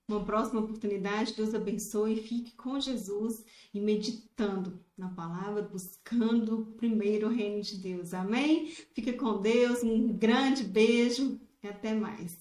uma 0.09 0.21
próxima 0.25 0.61
oportunidade. 0.61 1.35
Deus 1.37 1.55
abençoe. 1.55 2.17
Fique 2.17 2.53
com 2.57 2.79
Jesus 2.81 3.45
e 3.75 3.81
meditando 3.81 4.79
na 4.97 5.09
palavra, 5.09 5.63
buscando 5.63 6.73
primeiro 6.77 7.27
o 7.27 7.33
reino 7.33 7.61
de 7.63 7.77
Deus. 7.79 8.15
Amém? 8.15 8.69
Fique 8.95 9.13
com 9.13 9.41
Deus. 9.41 9.83
Um 9.83 10.13
grande 10.13 10.63
beijo 10.63 11.41
e 11.63 11.67
até 11.69 11.95
mais. 11.95 12.39